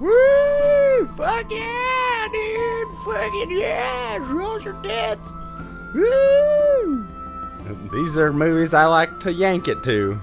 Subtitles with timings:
[0.00, 1.06] Woo!
[1.16, 2.88] Fuck yeah, dude!
[3.04, 4.18] Fucking yeah!
[4.32, 5.32] Roll your tits!
[5.94, 7.06] Woo!
[7.92, 10.20] These are movies I like to yank it to.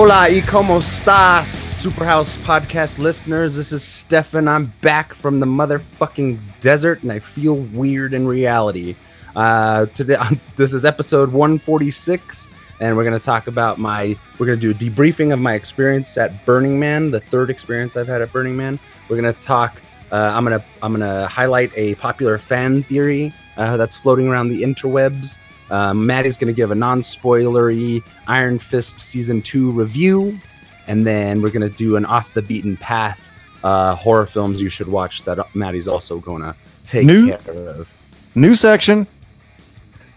[0.00, 3.56] Hola y como estás, Superhouse podcast listeners?
[3.56, 4.46] This is Stefan.
[4.46, 8.94] I'm back from the motherfucking desert, and I feel weird in reality.
[9.34, 10.16] Uh, today,
[10.54, 12.48] this is episode 146,
[12.78, 14.16] and we're gonna talk about my.
[14.38, 18.06] We're gonna do a debriefing of my experience at Burning Man, the third experience I've
[18.06, 18.78] had at Burning Man.
[19.08, 19.82] We're gonna talk.
[20.12, 24.62] Uh, I'm gonna I'm gonna highlight a popular fan theory uh, that's floating around the
[24.62, 25.40] interwebs.
[25.70, 30.40] Um, Maddie's going to give a non spoilery Iron Fist season two review,
[30.86, 33.30] and then we're going to do an off the beaten path
[33.64, 36.54] uh, horror films you should watch that Maddie's also going to
[36.84, 37.92] take New- care of.
[38.34, 39.06] New section.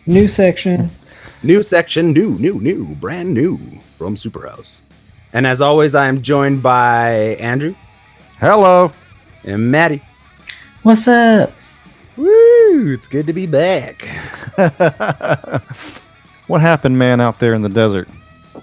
[0.06, 0.90] New section.
[1.44, 3.58] New section, new, new, new, brand new
[3.98, 4.78] from Superhouse.
[5.34, 7.74] And as always, I am joined by Andrew
[8.40, 8.92] Hello.
[9.44, 10.02] and Maddie.
[10.84, 11.52] What's up?
[12.72, 12.94] Woo!
[12.94, 14.02] It's good to be back.
[16.48, 18.08] what happened, man, out there in the desert?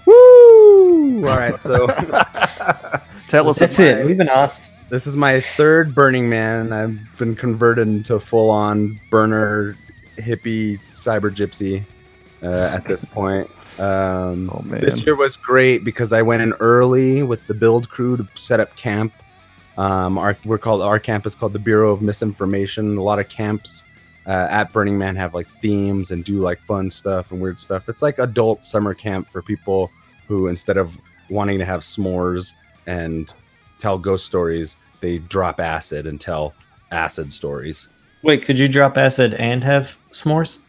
[0.05, 1.27] Woo!
[1.27, 1.87] All right, so
[3.27, 3.59] Tell us.
[3.59, 4.05] That's it.
[4.05, 4.59] We've been off.
[4.89, 6.73] This is my third Burning Man.
[6.73, 9.75] I've been converted into full on burner
[10.17, 11.83] hippie cyber gypsy
[12.41, 13.47] uh, at this point.
[13.79, 14.81] Um, Oh, man.
[14.81, 18.59] This year was great because I went in early with the build crew to set
[18.59, 19.13] up camp.
[19.77, 22.97] Um, our we're called our camp is called the Bureau of Misinformation.
[22.97, 23.83] A lot of camps
[24.29, 27.89] uh, at Burning Man have like themes and do like fun stuff and weird stuff.
[27.89, 29.89] It's like adult summer camp for people
[30.27, 30.95] who instead of
[31.31, 32.53] wanting to have s'mores
[32.85, 33.33] and
[33.79, 36.53] tell ghost stories, they drop acid and tell
[36.91, 37.87] acid stories.
[38.21, 40.59] Wait, could you drop acid and have s'mores?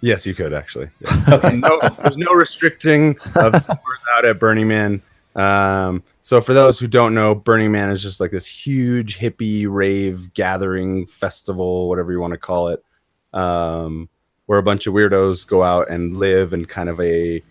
[0.00, 0.88] Yes, you could actually.
[1.00, 1.28] Yes.
[1.52, 5.02] no, there's no restricting of s'mores out at Burning Man.
[5.36, 9.66] Um, so for those who don't know, Burning Man is just like this huge hippie
[9.68, 12.82] rave gathering festival, whatever you want to call it,
[13.32, 14.08] um,
[14.46, 17.42] where a bunch of weirdos go out and live in kind of a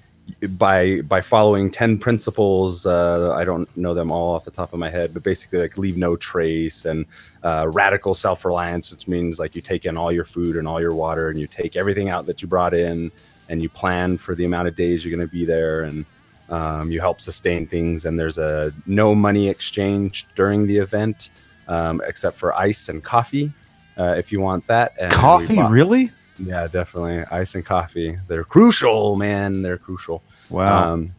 [0.49, 4.79] by by following 10 principles uh, i don't know them all off the top of
[4.79, 7.05] my head but basically like leave no trace and
[7.43, 10.93] uh, radical self-reliance which means like you take in all your food and all your
[10.93, 13.11] water and you take everything out that you brought in
[13.49, 16.05] and you plan for the amount of days you're going to be there and
[16.51, 18.05] um, you help sustain things.
[18.05, 21.31] And there's a no money exchange during the event
[21.67, 23.51] um, except for ice and coffee
[23.97, 26.11] uh, if you want that and Coffee, bought- really?
[26.39, 30.93] yeah definitely ice and coffee they're crucial man they're crucial Wow.
[30.93, 31.11] um,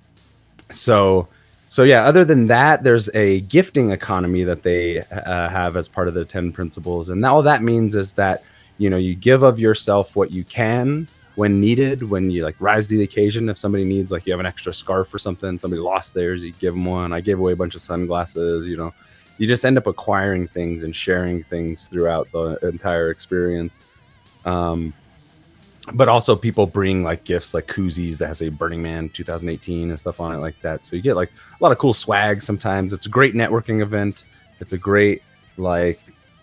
[0.70, 1.28] so,
[1.68, 2.04] so yeah.
[2.04, 6.24] Other than that, there's a gifting economy that they uh, have as part of the
[6.24, 8.42] ten principles, and all that means is that
[8.78, 12.02] you know you give of yourself what you can when needed.
[12.08, 14.72] When you like rise to the occasion, if somebody needs like you have an extra
[14.72, 17.12] scarf or something, somebody lost theirs, you give them one.
[17.12, 18.66] I gave away a bunch of sunglasses.
[18.66, 18.94] You know,
[19.42, 23.84] you just end up acquiring things and sharing things throughout the entire experience.
[24.44, 24.94] Um,
[25.94, 29.98] but also people bring like gifts like koozies that has a Burning Man 2018 and
[29.98, 30.86] stuff on it like that.
[30.86, 32.92] So you get like a lot of cool swag sometimes.
[32.92, 34.26] It's a great networking event.
[34.60, 35.24] It's a great
[35.56, 35.98] like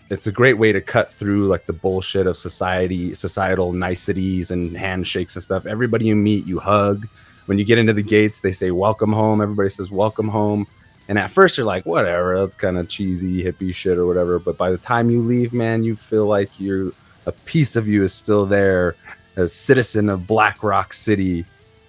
[0.09, 4.75] it's a great way to cut through like the bullshit of society, societal niceties and
[4.75, 5.65] handshakes and stuff.
[5.65, 7.07] Everybody you meet, you hug.
[7.45, 9.39] When you get into the gates, they say welcome home.
[9.39, 10.67] Everybody says welcome home.
[11.09, 14.39] And at first you're like, whatever, that's kind of cheesy hippie shit or whatever.
[14.39, 16.93] But by the time you leave, man, you feel like you're
[17.25, 18.95] a piece of you is still there
[19.35, 21.45] a citizen of Black Rock City.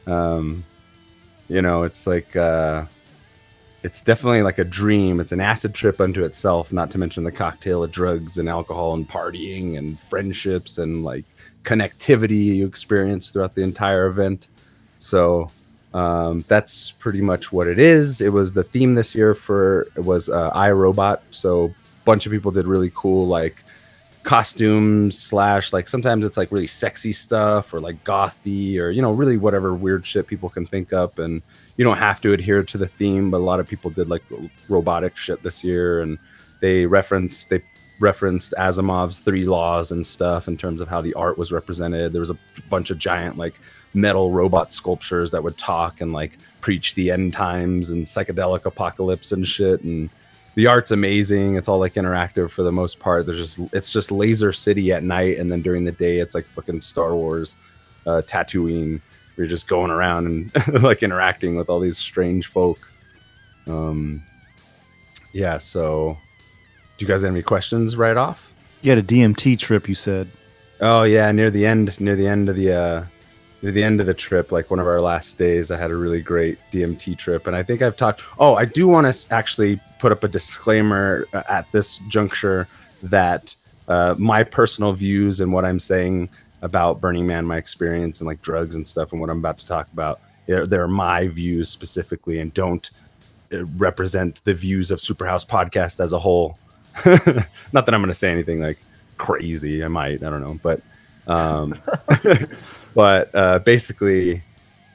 [0.06, 0.64] Um,
[1.48, 2.86] you know, it's like uh,
[3.82, 5.20] it's definitely like a dream.
[5.20, 6.72] It's an acid trip unto itself.
[6.72, 11.24] Not to mention the cocktail of drugs and alcohol and partying and friendships and like
[11.62, 14.48] connectivity you experience throughout the entire event.
[14.98, 15.50] So
[15.92, 18.20] um, that's pretty much what it is.
[18.20, 21.20] It was the theme this year for it was uh, iRobot.
[21.30, 23.64] So a bunch of people did really cool like
[24.22, 29.10] costumes slash like sometimes it's like really sexy stuff or like gothy or you know
[29.12, 31.40] really whatever weird shit people can think up and
[31.78, 34.22] you don't have to adhere to the theme but a lot of people did like
[34.68, 36.18] robotic shit this year and
[36.60, 37.62] they referenced they
[37.98, 42.20] referenced asimov's three laws and stuff in terms of how the art was represented there
[42.20, 42.38] was a
[42.68, 43.58] bunch of giant like
[43.92, 49.32] metal robot sculptures that would talk and like preach the end times and psychedelic apocalypse
[49.32, 50.10] and shit and
[50.54, 51.56] the art's amazing.
[51.56, 53.26] It's all like interactive for the most part.
[53.26, 56.44] There's just it's just Laser City at night, and then during the day it's like
[56.44, 57.56] fucking Star Wars,
[58.06, 59.00] uh, Tatooine.
[59.36, 62.78] You're just going around and like interacting with all these strange folk.
[63.66, 64.22] Um,
[65.32, 65.58] yeah.
[65.58, 66.18] So,
[66.98, 68.52] do you guys have any questions right off?
[68.82, 70.30] You had a DMT trip, you said.
[70.80, 73.04] Oh yeah, near the end, near the end of the uh,
[73.62, 76.22] the end of the trip, like one of our last days, I had a really
[76.22, 78.22] great DMT trip, and I think I've talked.
[78.38, 82.68] Oh, I do want to actually put up a disclaimer uh, at this juncture
[83.02, 83.54] that
[83.88, 86.30] uh, my personal views and what I'm saying
[86.62, 89.66] about Burning Man, my experience and like drugs and stuff, and what I'm about to
[89.66, 92.90] talk about, they're, they're my views specifically, and don't
[93.52, 96.58] uh, represent the views of Superhouse Podcast as a whole.
[97.04, 98.78] Not that I'm going to say anything like
[99.18, 99.84] crazy.
[99.84, 100.22] I might.
[100.22, 100.80] I don't know, but
[101.26, 101.74] um,
[102.94, 104.42] but uh, basically,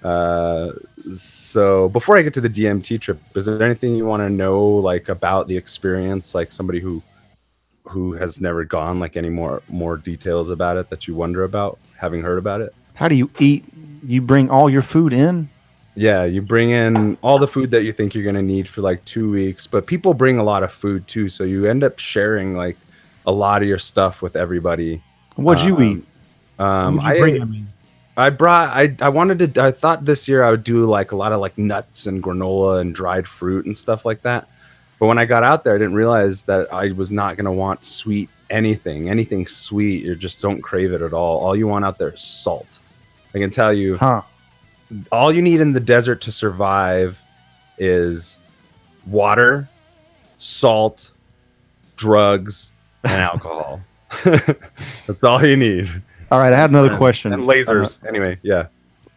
[0.04, 0.72] uh,
[1.16, 4.60] so before I get to the DMT trip, is there anything you want to know
[4.63, 7.01] like about the experience, like somebody who
[7.86, 11.77] who has never gone, like any more more details about it that you wonder about,
[11.98, 12.74] having heard about it?
[12.95, 13.66] How do you eat?
[14.04, 15.50] You bring all your food in?
[15.98, 19.04] Yeah, you bring in all the food that you think you're gonna need for like
[19.06, 22.56] two weeks, but people bring a lot of food too, so you end up sharing
[22.56, 22.77] like
[23.25, 25.01] a lot of your stuff with everybody.
[25.36, 26.06] What'd you Um, eat?
[26.59, 27.41] Um, I bring?
[27.41, 27.45] I
[28.17, 31.15] I brought I I wanted to I thought this year I would do like a
[31.15, 34.47] lot of like nuts and granola and dried fruit and stuff like that.
[34.99, 37.51] But when I got out there I didn't realize that I was not going to
[37.51, 39.09] want sweet anything.
[39.09, 41.39] Anything sweet, you just don't crave it at all.
[41.39, 42.79] All you want out there is salt.
[43.33, 44.21] I can tell you huh?
[45.11, 47.21] all you need in the desert to survive
[47.77, 48.39] is
[49.05, 49.67] water,
[50.37, 51.11] salt,
[51.97, 52.71] drugs,
[53.03, 53.81] and alcohol.
[54.23, 55.91] That's all you need.
[56.31, 57.33] All right, I had another question.
[57.33, 58.06] And lasers.
[58.07, 58.68] anyway, yeah.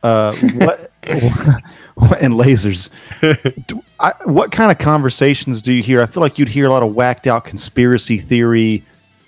[0.02, 0.92] Uh, what?
[2.20, 2.90] and lasers.
[3.66, 6.02] Do- I, what kind of conversations do you hear?
[6.02, 8.84] I feel like you'd hear a lot of whacked out conspiracy theory.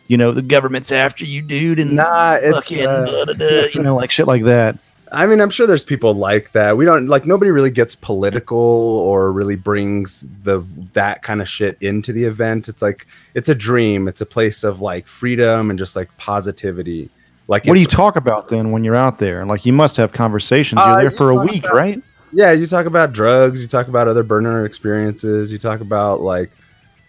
[0.09, 2.69] You know, the government's after you, dude, and Nah, it's.
[2.69, 4.79] fucking uh, da, da, da, you know, like shit like that.
[5.13, 6.77] I mean, I'm sure there's people like that.
[6.77, 11.77] We don't like nobody really gets political or really brings the that kind of shit
[11.81, 12.69] into the event.
[12.69, 14.07] It's like it's a dream.
[14.07, 17.11] It's a place of like freedom and just like positivity.
[17.51, 19.45] Like What do you talk about then when you're out there?
[19.45, 20.81] Like you must have conversations.
[20.81, 22.03] You're Uh, there you for a week, about- right?
[22.33, 26.53] Yeah, you talk about drugs, you talk about other burner experiences, you talk about like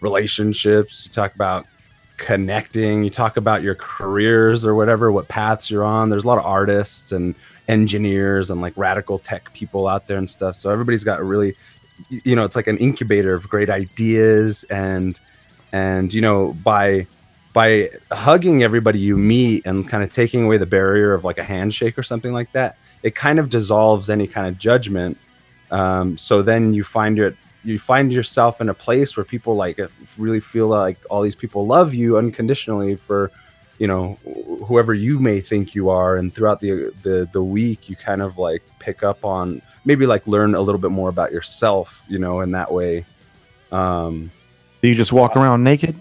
[0.00, 1.64] relationships, you talk about
[2.16, 6.10] connecting, you talk about your careers or whatever, what paths you're on.
[6.10, 7.36] There's a lot of artists and
[7.68, 10.56] engineers and like radical tech people out there and stuff.
[10.56, 11.54] So everybody's got a really
[12.24, 15.20] you know, it's like an incubator of great ideas and
[15.72, 17.06] and you know, by
[17.52, 21.44] by hugging everybody you meet and kind of taking away the barrier of like a
[21.44, 25.18] handshake or something like that, it kind of dissolves any kind of judgment.
[25.70, 27.34] Um, so then you find your
[27.64, 29.88] you find yourself in a place where people like uh,
[30.18, 33.30] really feel like all these people love you unconditionally for
[33.78, 34.18] you know
[34.66, 38.36] whoever you may think you are and throughout the the the week you kind of
[38.36, 42.40] like pick up on maybe like learn a little bit more about yourself you know
[42.40, 43.04] in that way
[43.70, 44.30] um
[44.82, 45.96] Do you just walk around naked?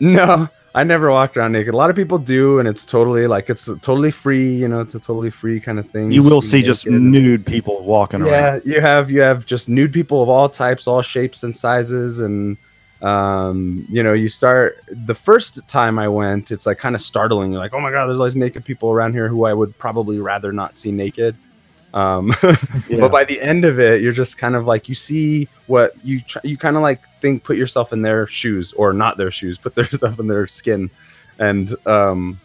[0.00, 1.74] no, I never walked around naked.
[1.74, 4.54] A lot of people do, and it's totally like it's totally free.
[4.54, 6.12] You know, it's a totally free kind of thing.
[6.12, 8.62] You will see just nude people walking around.
[8.64, 12.20] Yeah, you have you have just nude people of all types, all shapes and sizes,
[12.20, 12.58] and
[13.00, 17.52] um, you know, you start the first time I went, it's like kind of startling.
[17.52, 19.78] You're like, oh my god, there's all these naked people around here who I would
[19.78, 21.36] probably rather not see naked.
[21.94, 22.32] Um,
[22.88, 23.00] Yeah.
[23.00, 26.20] but by the end of it, you're just kind of like you see what you
[26.20, 29.58] try, you kind of like think, put yourself in their shoes or not their shoes,
[29.58, 30.90] put yourself in their skin,
[31.38, 32.40] and um,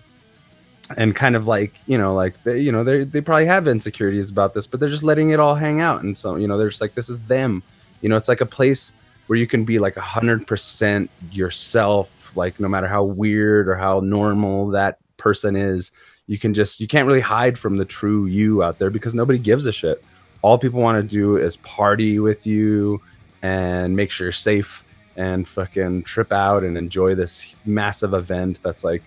[0.98, 4.30] and kind of like you know like they you know they they probably have insecurities
[4.30, 6.70] about this, but they're just letting it all hang out, and so you know they're
[6.70, 7.64] just like this is them,
[8.02, 8.94] you know it's like a place
[9.28, 13.76] where you can be like a hundred percent yourself, like no matter how weird or
[13.76, 15.92] how normal that person is,
[16.28, 19.40] you can just you can't really hide from the true you out there because nobody
[19.40, 20.04] gives a shit.
[20.42, 23.02] All people want to do is party with you
[23.42, 28.84] and make sure you're safe and fucking trip out and enjoy this massive event that's
[28.84, 29.04] like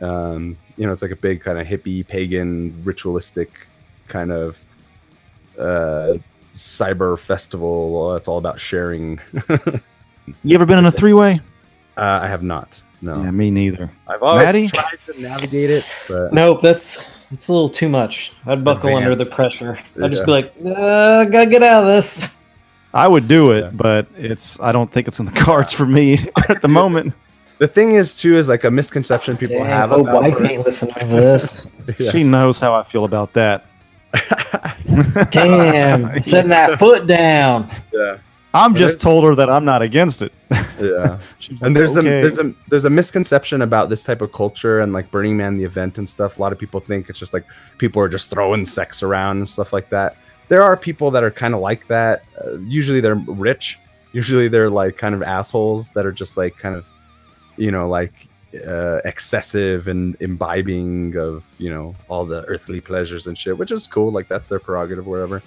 [0.00, 3.66] um, you know it's like a big kind of hippie pagan ritualistic
[4.08, 4.62] kind of
[5.58, 6.14] uh
[6.52, 9.20] cyber festival that's all about sharing
[10.42, 11.40] You ever been in a three way?
[11.96, 13.90] uh, i have not no Yeah, me neither.
[14.08, 14.68] i've always Maddie?
[14.68, 18.32] tried to navigate it but Nope, that's it's a little too much.
[18.46, 19.34] I'd buckle under the Advanced.
[19.34, 19.78] pressure.
[20.00, 22.28] I'd just be like, uh, gotta get out of this.
[22.92, 23.70] I would do it, Yeah.
[23.72, 26.14] but it's I don't think it's in the cards for me
[26.48, 26.80] at the do it.
[26.82, 27.14] moment.
[27.58, 30.50] the thing is too is like a misconception people Damn, have hope about wife it.
[30.50, 31.66] ain't listening to this.
[31.98, 32.10] Yeah.
[32.12, 33.66] She knows how I feel about that.
[35.30, 37.70] Damn, setting that foot down.
[37.92, 38.18] yeah
[38.54, 40.32] I'm just told her that I'm not against it.
[40.80, 44.32] yeah She's and there's "Okay." a there's a there's a misconception about this type of
[44.32, 46.38] culture and like Burning Man the event and stuff.
[46.38, 47.44] A lot of people think it's just like
[47.78, 50.16] people are just throwing sex around and stuff like that.
[50.48, 52.24] There are people that are kind of like that.
[52.42, 53.80] Uh, usually they're rich.
[54.12, 56.88] Usually they're like kind of assholes that are just like kind of
[57.56, 58.28] you know like
[58.68, 63.88] uh, excessive and imbibing of you know all the earthly pleasures and shit, which is
[63.88, 64.12] cool.
[64.12, 65.42] Like that's their prerogative, whatever.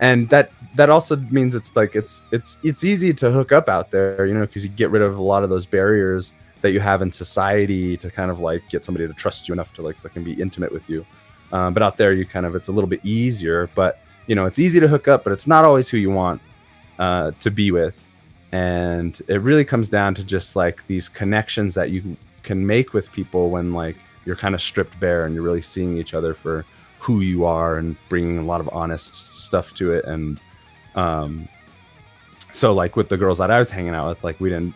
[0.00, 3.90] And that that also means it's like it's it's it's easy to hook up out
[3.90, 6.80] there, you know, because you get rid of a lot of those barriers that you
[6.80, 9.96] have in society to kind of like get somebody to trust you enough to like
[9.96, 11.04] fucking be intimate with you.
[11.52, 13.68] Um, but out there, you kind of it's a little bit easier.
[13.74, 16.40] But you know, it's easy to hook up, but it's not always who you want
[16.98, 18.08] uh, to be with.
[18.52, 23.12] And it really comes down to just like these connections that you can make with
[23.12, 26.64] people when like you're kind of stripped bare and you're really seeing each other for
[27.00, 30.04] who you are and bringing a lot of honest stuff to it.
[30.04, 30.40] And
[30.94, 31.48] um,
[32.52, 34.74] so like with the girls that I was hanging out with, like we didn't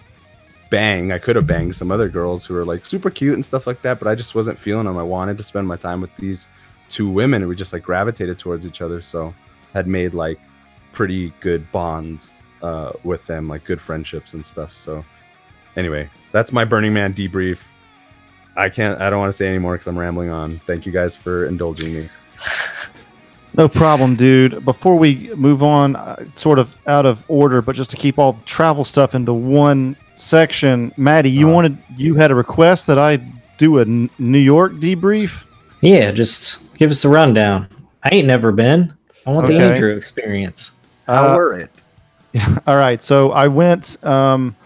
[0.71, 1.13] bang.
[1.13, 3.83] I could have banged some other girls who were like super cute and stuff like
[3.83, 4.97] that, but I just wasn't feeling them.
[4.97, 6.49] I wanted to spend my time with these
[6.89, 9.01] two women and we just like gravitated towards each other.
[9.01, 9.35] So
[9.73, 10.41] had made like
[10.93, 14.73] pretty good bonds uh, with them, like good friendships and stuff.
[14.73, 15.05] So
[15.77, 17.69] anyway, that's my Burning Man debrief.
[18.57, 19.01] I can't.
[19.01, 20.61] I don't want to say anymore because I'm rambling on.
[20.67, 22.09] Thank you guys for indulging me.
[23.57, 24.65] No problem, dude.
[24.65, 28.33] Before we move on, uh, sort of out of order, but just to keep all
[28.33, 31.53] the travel stuff into one section, Maddie, you Uh.
[31.53, 33.19] wanted you had a request that I
[33.57, 35.45] do a N- New York debrief.
[35.83, 37.69] Yeah, just give us a rundown.
[38.03, 38.93] I ain't never been.
[39.25, 40.73] I want the Andrew experience.
[41.07, 41.71] How Uh, were it?
[42.67, 44.05] All right, so I went.
[44.05, 44.64] Um, I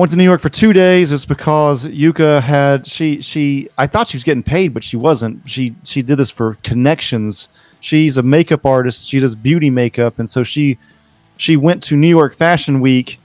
[0.00, 1.12] went to New York for two days.
[1.12, 3.68] It's because Yuka had she she.
[3.78, 5.48] I thought she was getting paid, but she wasn't.
[5.48, 7.48] She she did this for connections.
[7.80, 9.08] She's a makeup artist.
[9.08, 10.78] She does beauty makeup, and so she
[11.36, 13.18] she went to New York Fashion Week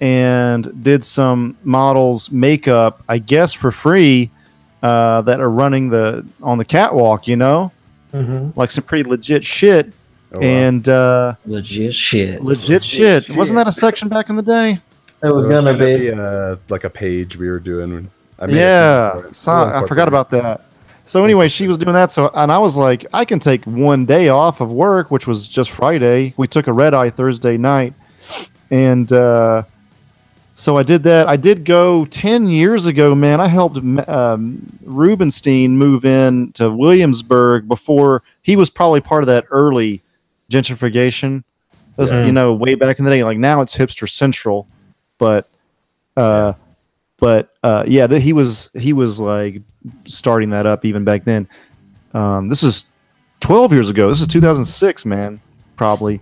[0.00, 4.30] and did some models makeup, I guess for free,
[4.82, 7.26] uh, that are running the on the catwalk.
[7.26, 7.72] You know,
[8.12, 8.58] Mm-hmm.
[8.58, 9.92] like some pretty legit shit.
[10.32, 10.44] Oh, wow.
[10.44, 12.42] and uh, Legit shit.
[12.42, 13.28] legit shit.
[13.36, 14.80] Wasn't that a section back in the day?
[15.22, 16.12] It was It gonna gonna be.
[16.12, 18.10] uh, like a page we were doing.
[18.38, 20.62] I made yeah, so- We'll I forgot about that.
[21.04, 22.10] So anyway, she was doing that.
[22.10, 25.48] So and I was like, I can take one day off of work, which was
[25.48, 26.34] just Friday.
[26.36, 27.94] We took a red eye Thursday night,
[28.70, 29.62] and uh,
[30.54, 31.26] so I did that.
[31.26, 33.40] I did go ten years ago, man.
[33.40, 39.46] I helped um, Rubenstein move in to Williamsburg before he was probably part of that
[39.50, 40.02] early
[40.50, 41.42] gentrification.
[41.96, 42.26] That's, Yeah.
[42.26, 43.24] You know, way back in the day.
[43.24, 44.66] Like now, it's hipster central,
[45.18, 45.48] but.
[46.16, 46.54] Uh,
[47.20, 49.62] but uh, yeah, that he was he was like
[50.06, 51.48] starting that up even back then.
[52.14, 52.86] Um, this is
[53.40, 54.08] 12 years ago.
[54.08, 55.40] This is 2006, man,
[55.76, 56.20] probably.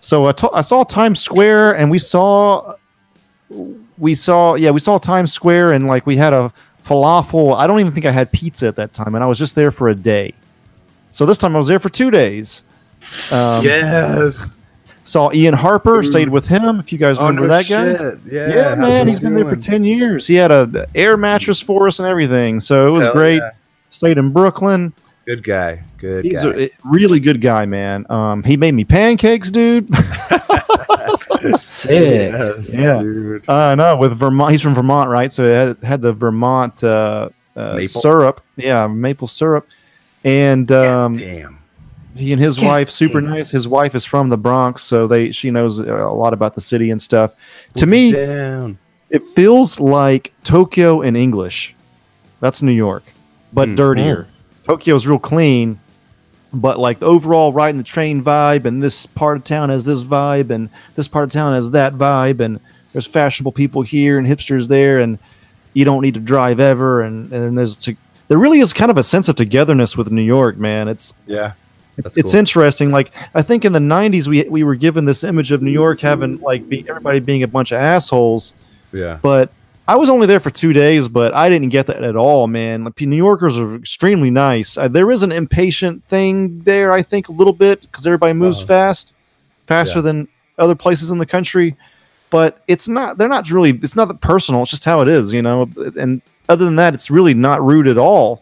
[0.00, 2.74] So I, to- I saw Times Square, and we saw
[3.98, 6.52] we saw yeah we saw Times Square, and like we had a
[6.84, 7.56] falafel.
[7.56, 9.70] I don't even think I had pizza at that time, and I was just there
[9.70, 10.34] for a day.
[11.12, 12.64] So this time I was there for two days.
[13.30, 14.56] Um, Yes.
[15.04, 16.78] Saw Ian Harper, stayed with him.
[16.80, 18.18] If you guys Oh remember no that guy.
[18.30, 20.26] Yeah, Yeah, man, he he's been there for 10 years.
[20.26, 22.60] He had a air mattress for us and everything.
[22.60, 23.36] So it was Hell great.
[23.38, 23.50] yeah.
[23.90, 24.92] Stayed in Brooklyn.
[25.26, 25.82] Good guy.
[25.98, 26.50] Good He's guy.
[26.52, 28.06] a really good guy, man.
[28.10, 29.88] Um, he made me pancakes, dude.
[31.56, 32.32] Sick.
[32.32, 32.98] Yes, Yeah.
[32.98, 33.48] dude.
[33.48, 34.52] I know with Vermont.
[34.52, 35.30] He's from Vermont, right?
[35.32, 38.40] So it had, had the Vermont uh, uh, syrup.
[38.56, 39.68] Yeah, maple syrup.
[40.24, 41.58] And um, Damn.
[42.14, 43.50] He and his wife super nice.
[43.50, 46.90] His wife is from the Bronx, so they she knows a lot about the city
[46.90, 47.34] and stuff.
[47.76, 48.78] To me, Down.
[49.10, 51.74] it feels like Tokyo in English.
[52.40, 53.04] That's New York,
[53.52, 53.74] but Hmm.
[53.76, 54.26] dirtier.
[54.66, 55.78] Tokyo's real clean,
[56.52, 60.02] but like the overall riding the train vibe, and this part of town has this
[60.02, 62.60] vibe, and this part of town has that vibe, and
[62.92, 65.18] there's fashionable people here and hipsters there, and
[65.72, 67.96] you don't need to drive ever, and and there's to,
[68.28, 70.88] there really is kind of a sense of togetherness with New York, man.
[70.88, 71.52] It's Yeah.
[72.04, 72.38] It's, That's it's cool.
[72.40, 72.90] interesting.
[72.90, 76.00] Like I think in the '90s, we we were given this image of New York
[76.00, 78.54] having like be, everybody being a bunch of assholes
[78.92, 79.18] Yeah.
[79.22, 79.50] but
[79.88, 82.84] I was only there for two days, but I didn't get that at all, man.
[82.84, 84.78] Like, New Yorkers are extremely nice.
[84.78, 88.58] Uh, there is an impatient thing there, I think, a little bit because everybody moves
[88.58, 88.66] Uh-huh.
[88.68, 89.12] fast,
[89.66, 90.02] faster Yeah.
[90.02, 91.74] than other places in the country.
[92.30, 93.18] But it's not.
[93.18, 93.70] They're not really.
[93.82, 94.62] It's not personal.
[94.62, 95.68] It's just how it is, you know.
[95.98, 98.40] And other than that, it's really not rude at all.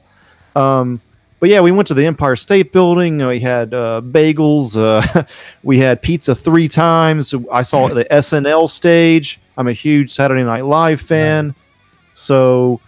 [0.54, 1.00] Um,
[1.40, 3.18] but yeah, we went to the Empire State Building.
[3.26, 4.76] We had uh, bagels.
[4.76, 5.24] Uh,
[5.62, 7.34] we had pizza three times.
[7.50, 9.40] I saw the SNL stage.
[9.56, 11.54] I'm a huge Saturday Night Live fan,
[12.14, 12.80] so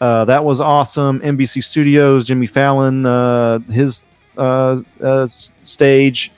[0.00, 1.20] uh, that was awesome.
[1.20, 4.06] NBC Studios, Jimmy Fallon, uh, his
[4.38, 6.30] uh, uh, stage,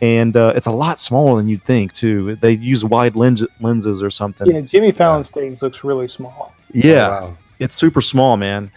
[0.00, 2.36] and uh, it's a lot smaller than you'd think too.
[2.36, 4.46] They use wide lens- lenses or something.
[4.50, 6.54] Yeah, Jimmy Fallon stage looks really small.
[6.72, 7.36] Yeah, Oh, wow.
[7.58, 8.70] it's super small, man.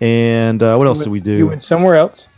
[0.00, 1.36] And uh, what else You did we do?
[1.36, 2.28] You went somewhere else.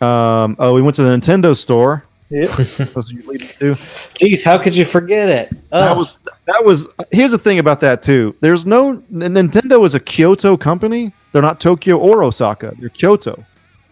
[0.00, 2.04] Um, oh, we went to the Nintendo store.
[2.30, 2.50] Yep.
[2.50, 3.74] That's what you lead to.
[4.14, 5.70] Jeez, how could you forget it?
[5.70, 6.88] That was that was.
[7.10, 8.36] Here's the thing about that too.
[8.40, 11.12] There's no Nintendo is a Kyoto company.
[11.32, 12.74] They're not Tokyo or Osaka.
[12.78, 13.44] They're Kyoto,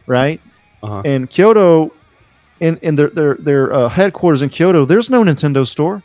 [0.06, 0.40] right?
[0.82, 1.02] Uh-huh.
[1.04, 1.92] And Kyoto,
[2.60, 6.02] in in their their their uh, headquarters in Kyoto, there's no Nintendo store.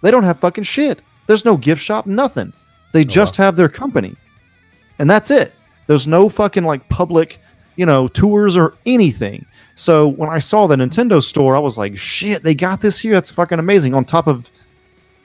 [0.00, 1.02] They don't have fucking shit.
[1.26, 2.06] There's no gift shop.
[2.06, 2.52] Nothing.
[2.92, 4.14] They just have their company,
[5.00, 5.52] and that's it.
[5.86, 7.38] There's no fucking like public,
[7.76, 9.46] you know, tours or anything.
[9.74, 13.14] So when I saw the Nintendo store, I was like, shit, they got this here.
[13.14, 13.94] That's fucking amazing.
[13.94, 14.50] On top of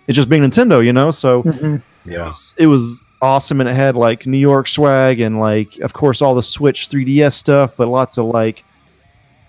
[0.07, 1.11] it just being Nintendo, you know.
[1.11, 1.77] So mm-hmm.
[2.09, 2.33] Yeah.
[2.57, 6.33] it was awesome and it had like New York swag and like of course all
[6.33, 8.63] the Switch 3DS stuff, but lots of like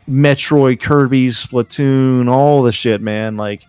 [0.09, 3.37] Metroid, Kirby, Splatoon, all the shit, man.
[3.37, 3.65] Like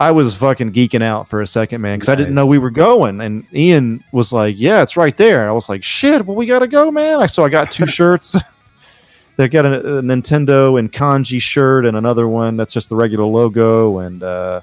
[0.00, 2.70] I was fucking geeking out for a second, man, because I didn't know we were
[2.70, 3.20] going.
[3.20, 6.68] And Ian was like, "Yeah, it's right there." I was like, "Shit, well, we gotta
[6.68, 8.36] go, man." So I got two shirts.
[9.36, 13.24] They got a, a Nintendo and kanji shirt and another one that's just the regular
[13.24, 13.98] logo.
[14.00, 14.62] And uh,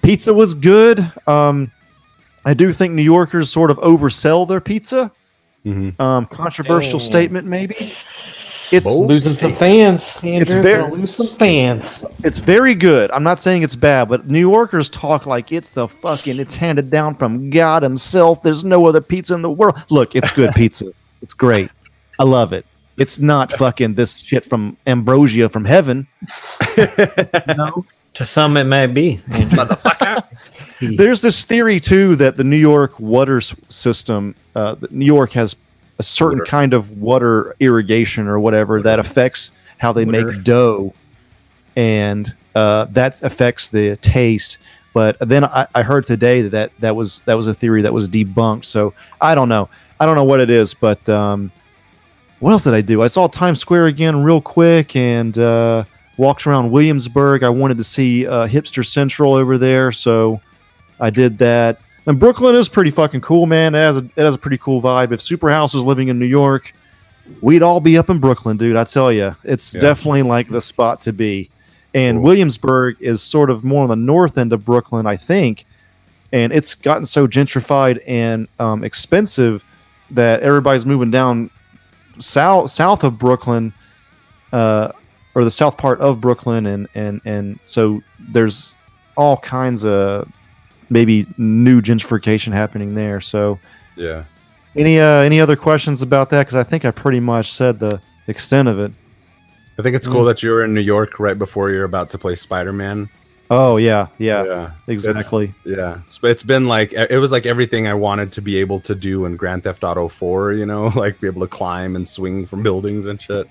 [0.00, 0.98] pizza was good.
[1.26, 1.70] Um,
[2.46, 5.12] I do think New Yorkers sort of oversell their pizza.
[5.66, 6.00] Mhm.
[6.00, 7.06] Um, controversial Dang.
[7.06, 7.74] statement, maybe.
[8.72, 10.18] It's losing some fans.
[10.22, 12.04] Andrew, very- gonna lose some fans.
[12.24, 13.10] it's very good.
[13.12, 16.90] I'm not saying it's bad, but New Yorkers talk like it's the fucking it's handed
[16.90, 18.42] down from God Himself.
[18.42, 19.82] There's no other pizza in the world.
[19.90, 20.92] Look, it's good pizza.
[21.22, 21.70] It's great.
[22.18, 22.66] I love it.
[22.96, 26.06] It's not fucking this shit from Ambrosia from heaven.
[27.56, 27.84] no.
[28.14, 29.20] To some, it may be.
[29.30, 29.66] Andrew.
[30.96, 35.54] There's this theory too that the New York water system, uh, New York has
[35.98, 36.50] a certain Water.
[36.50, 40.32] kind of water irrigation or whatever that affects how they Water.
[40.32, 40.92] make dough,
[41.76, 44.58] and uh, that affects the taste.
[44.92, 47.92] But then I, I heard today that, that that was that was a theory that
[47.92, 48.64] was debunked.
[48.64, 49.68] So I don't know.
[50.00, 51.50] I don't know what it is, but um,
[52.40, 53.02] what else did I do?
[53.02, 55.84] I saw Times Square again real quick and uh,
[56.18, 57.42] walked around Williamsburg.
[57.42, 60.40] I wanted to see uh, Hipster Central over there, so
[61.00, 61.80] I did that.
[62.06, 63.74] And Brooklyn is pretty fucking cool, man.
[63.74, 65.12] It has a, it has a pretty cool vibe.
[65.12, 66.72] If Superhouse was living in New York,
[67.40, 68.76] we'd all be up in Brooklyn, dude.
[68.76, 69.80] I tell you, it's Yeah.
[69.80, 71.50] definitely like the spot to be.
[71.94, 72.24] And Cool.
[72.24, 75.64] Williamsburg is sort of more on the north end of Brooklyn, I think.
[76.32, 79.64] And it's gotten so gentrified and um, expensive
[80.10, 81.50] that everybody's moving down
[82.18, 83.72] south south of Brooklyn,
[84.52, 84.88] uh,
[85.34, 88.74] or the south part of Brooklyn, and and and so there's
[89.16, 90.28] all kinds of
[90.90, 93.20] maybe new gentrification happening there.
[93.20, 93.58] So
[93.96, 94.24] Yeah.
[94.74, 96.46] any uh, any other questions about that?
[96.46, 98.92] Because I think I pretty much said the extent of it.
[99.78, 102.18] I think it's cool that you were in New York right before you're about to
[102.18, 103.08] play Spider Man.
[103.48, 105.54] Oh yeah, yeah, yeah, exactly.
[105.64, 105.98] yeah.
[106.24, 109.36] It's been like it was like everything I wanted to be able to do in
[109.36, 110.54] Grand Theft Auto 4.
[110.54, 113.48] You know, like be able to climb and swing from buildings and shit.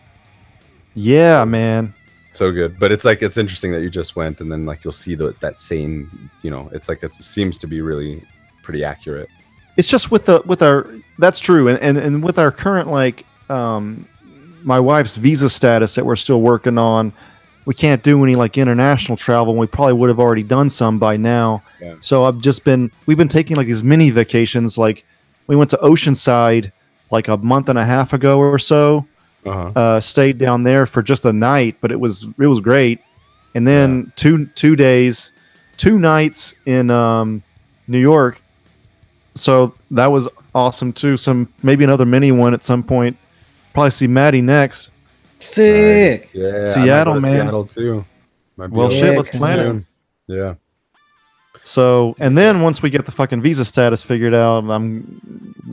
[0.96, 1.94] Yeah, man.
[2.36, 4.92] So good, but it's like it's interesting that you just went and then like you'll
[4.92, 6.30] see the, that same.
[6.42, 8.24] You know, it's like it seems to be really
[8.62, 9.30] pretty accurate.
[9.78, 10.88] it's just with the with our
[11.20, 14.08] that's true and and, and with our current like um
[14.64, 17.14] my wife's visa status that we're still working on
[17.66, 20.98] we can't do any like international travel and we probably would have already done some
[20.98, 21.96] by now Yeah.
[22.00, 25.06] so i've just been we've been taking like these mini vacations like
[25.46, 26.72] we went to oceanside
[27.12, 29.06] like a month and a half ago or so
[29.46, 29.72] Uh-huh.
[29.80, 33.00] uh, stayed down there for just a night, but it was it was great.
[33.54, 35.32] And then two two days,
[35.78, 37.44] two nights in um,
[37.88, 38.42] New York.
[39.36, 41.18] So that was awesome too.
[41.18, 43.18] Some maybe another mini one at some point.
[43.74, 44.92] Probably see Maddie next.
[45.40, 46.20] Sick.
[46.20, 46.34] Nice.
[46.34, 47.22] Yeah, Seattle, man.
[47.22, 48.06] Seattle too.
[48.58, 49.84] Might be Well, able shit, to let's plan it.
[50.34, 50.56] Yeah.
[51.64, 55.22] So and then once we get the fucking visa status figured out, I'm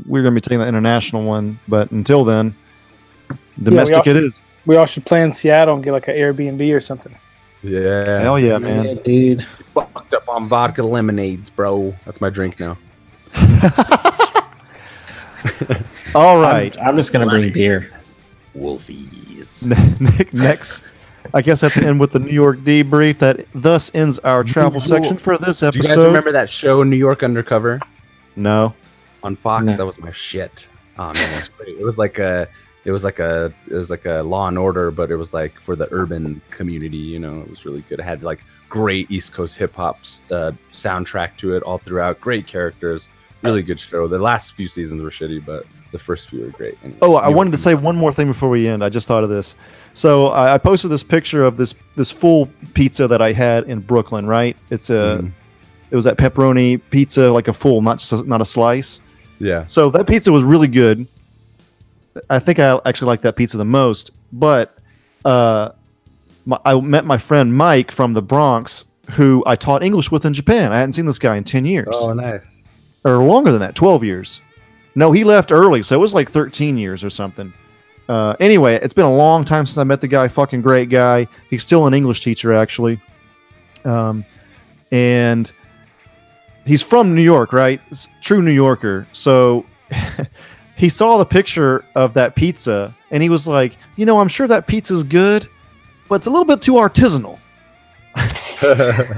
[0.06, 1.58] we're gonna be taking the international one.
[1.68, 2.54] But until then,
[3.62, 4.40] domestic all- it is.
[4.64, 7.14] We all should plan Seattle and get like an Airbnb or something.
[7.64, 8.21] Yeah.
[8.21, 8.85] Hell yeah, man.
[8.85, 9.45] Yeah, dude.
[9.75, 11.95] Fucked up on vodka lemonades, bro.
[12.05, 12.79] That's my drink now.
[16.14, 16.77] All right.
[16.81, 17.90] I'm, I'm just gonna bring beer.
[18.57, 19.66] Wolfies.
[20.01, 20.85] Nick, next.
[21.35, 23.18] I guess that's the end with the New York debrief.
[23.18, 25.88] That thus ends our travel section for this Do you episode.
[25.97, 27.81] guys remember that show, New York Undercover,
[28.37, 28.75] No.
[29.23, 29.64] on Fox?
[29.64, 29.77] No.
[29.77, 30.68] That was my shit.
[30.99, 31.77] Oh man, it was great.
[31.79, 32.47] It was like a,
[32.85, 35.59] it was like a, it was like a Law and Order, but it was like
[35.59, 36.97] for the urban community.
[36.97, 38.01] You know, it was really good.
[38.01, 39.99] It had like great East Coast hip hop
[40.31, 42.21] uh, soundtrack to it all throughout.
[42.21, 43.09] Great characters.
[43.42, 44.07] Really good show.
[44.09, 46.79] The last few seasons were shitty, but the first few were great.
[46.83, 48.83] Anyway, Oh, I wanted to say one more thing before we end.
[48.85, 49.57] I just thought of this.
[49.95, 53.81] So I, I posted this picture of this this full pizza that I had in
[53.81, 54.27] Brooklyn.
[54.27, 54.57] Right?
[54.71, 55.33] It's a Mhm.
[55.90, 59.01] it was that pepperoni pizza, like a full, not just a, not a slice.
[59.40, 59.64] Yeah.
[59.66, 61.07] So that pizza was really good.
[62.29, 64.11] I think I actually like that pizza the most.
[64.33, 64.77] But
[65.25, 65.70] uh,
[66.46, 70.35] my, I met my friend Mike from the Bronx, who I taught English with in
[70.35, 70.72] Japan.
[70.72, 72.62] I hadn't seen this guy in ten years, Oh, nice.
[73.05, 74.40] or longer than that, twelve years.
[74.94, 77.53] No, he left early, so it was like thirteen years or something.
[78.09, 80.29] Uh, anyway, it's been a long time since I met the guy.
[80.29, 81.27] Fucking great guy.
[81.48, 83.01] He's still an English teacher, actually.
[83.85, 84.25] Um,
[84.90, 85.51] and
[86.66, 87.81] he's from New York, right?
[87.90, 89.07] S- True New Yorker.
[89.12, 89.64] So
[90.83, 94.49] he saw the picture of that pizza and he was like, you know, I'm sure
[94.49, 95.47] that pizza's good,
[96.09, 97.38] but it's a little bit too artisanal.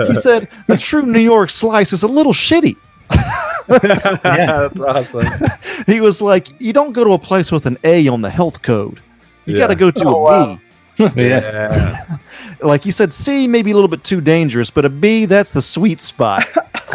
[0.09, 2.77] He said, a true New York slice is a little shitty.
[3.13, 5.27] yeah, That's awesome.
[5.87, 8.61] He was like, you don't go to a place with an A on the health
[8.63, 9.01] code.
[9.47, 9.59] You Yeah.
[9.61, 10.61] got to go to Oh, a B.
[11.01, 11.13] Oh, wow.
[11.17, 11.17] yeah.
[11.17, 12.17] Yeah.
[12.65, 15.53] Like you said, C may be a little bit too dangerous, but a B, that's
[15.53, 16.43] the sweet spot.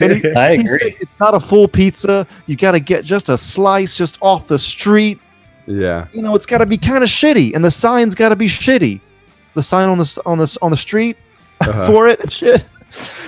[0.00, 0.96] And he- I he said agree.
[1.00, 2.26] it's not a full pizza.
[2.46, 5.18] You got to get just a slice just off the street.
[5.66, 6.06] Yeah.
[6.12, 8.46] You know, it's got to be kind of shitty, and the sign's got to be
[8.46, 9.00] shitty.
[9.54, 11.16] The sign on the s- on the on the street
[11.60, 11.86] Uh-huh.
[11.86, 12.64] for it and shit.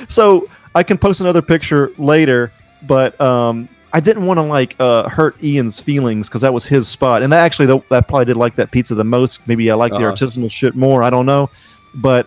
[0.09, 2.53] So I can post another picture later,
[2.87, 6.87] but um, I didn't want to like uh, hurt Ian's feelings because that was his
[6.88, 9.46] spot, and that actually that, that probably did like that pizza the most.
[9.48, 10.12] Maybe I like the Uh-huh.
[10.12, 11.03] artisanal shit more.
[11.03, 11.50] I don't know,
[11.94, 12.26] but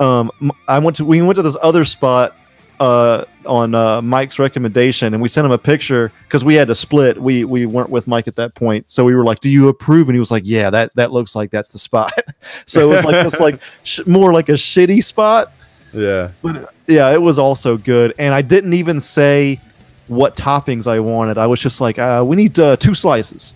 [0.00, 0.30] um,
[0.68, 2.36] I went to we went to this other spot
[2.80, 6.74] uh, on uh, Mike's recommendation, and we sent him a picture because we had to
[6.74, 7.20] split.
[7.22, 10.08] We we weren't with Mike at that point, so we were like, "Do you approve?"
[10.08, 12.12] And he was like, "Yeah, that that looks like that's the spot."
[12.66, 15.52] so it was like it's like sh- more like a shitty spot.
[15.92, 16.32] Yeah.
[16.42, 19.60] But yeah, it was also good, and I didn't even say
[20.08, 21.38] what toppings I wanted.
[21.38, 23.54] I was just like, uh, "We need uh, two slices."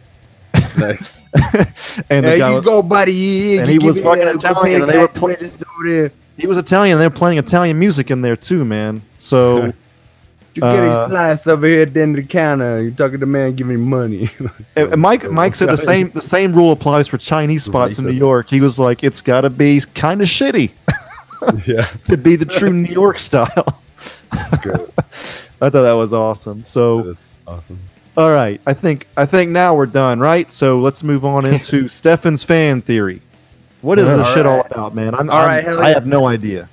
[0.76, 1.18] Nice.
[1.34, 3.58] and the There you was- go, buddy.
[3.58, 6.12] And You he was fucking a Italian, and they were guy, pl- just over there.
[6.37, 6.94] he was Italian.
[6.94, 9.02] and They were playing Italian music in there too, man.
[9.18, 9.72] So
[10.54, 12.82] You get a Uh, slice over here at the end of the counter.
[12.82, 14.30] You're talking to the man giving me money.
[14.76, 18.12] And Mike Mike said the same the same rule applies for Chinese spots in New
[18.12, 18.48] York.
[18.50, 20.70] He was like, it's got to be kind of shitty
[21.66, 23.80] yeah, to be the true New York style.
[24.32, 24.80] that's great.
[25.61, 26.64] I thought that was awesome.
[26.64, 27.16] So,
[27.47, 27.79] awesome.
[28.16, 30.51] all right, I think I think now we're done, right?
[30.53, 33.23] So let's move on into Stefan's fan theory.
[33.83, 34.71] What is All this shit all right.
[34.73, 35.14] about, man?
[35.14, 35.94] I'm, All I'm- right, hell I yeah.
[35.94, 36.68] have no idea.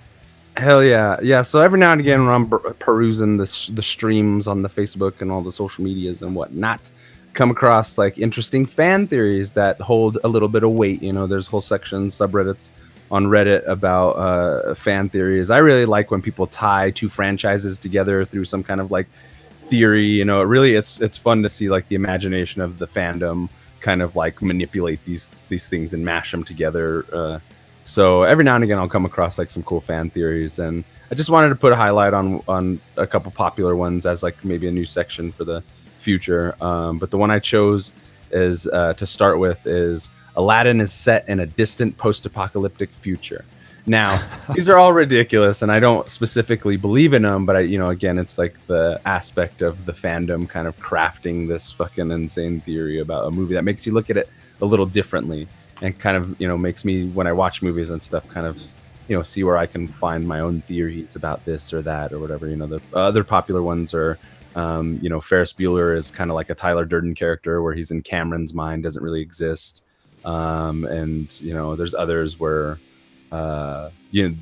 [0.57, 1.41] Hell yeah, yeah.
[1.41, 5.21] So every now and again, when I'm per- perusing the the streams on the Facebook
[5.21, 6.89] and all the social medias and whatnot,
[7.33, 11.03] come across like interesting fan theories that hold a little bit of weight.
[11.03, 12.71] You know, there's whole sections, subreddits
[13.11, 15.51] on Reddit about uh, fan theories.
[15.51, 19.07] I really like when people tie two franchises together through some kind of like
[19.51, 20.05] theory.
[20.05, 23.49] You know, it really it's it's fun to see like the imagination of the fandom
[23.79, 27.05] kind of like manipulate these these things and mash them together.
[27.13, 27.39] Uh,
[27.83, 31.15] so every now and again, I'll come across like some cool fan theories, and I
[31.15, 34.67] just wanted to put a highlight on on a couple popular ones as like maybe
[34.67, 35.61] a new section for the
[35.97, 36.55] future.
[36.61, 37.93] Um, but the one I chose
[38.31, 43.45] is uh, to start with is Aladdin is set in a distant post-apocalyptic future.
[43.87, 47.45] Now, these are all ridiculous, and I don't specifically believe in them.
[47.45, 51.47] But I, you know, again, it's like the aspect of the fandom kind of crafting
[51.47, 54.29] this fucking insane theory about a movie that makes you look at it
[54.61, 55.47] a little differently,
[55.81, 58.61] and kind of you know makes me when I watch movies and stuff, kind of
[59.07, 62.19] you know see where I can find my own theories about this or that or
[62.19, 62.47] whatever.
[62.47, 64.17] You know, the other popular ones are.
[64.55, 67.91] Um, you know, Ferris Bueller is kind of like a Tyler Durden character where he's
[67.91, 69.84] in Cameron's mind, doesn't really exist.
[70.25, 72.79] Um, and you know, there's others where
[73.31, 74.35] uh, you know,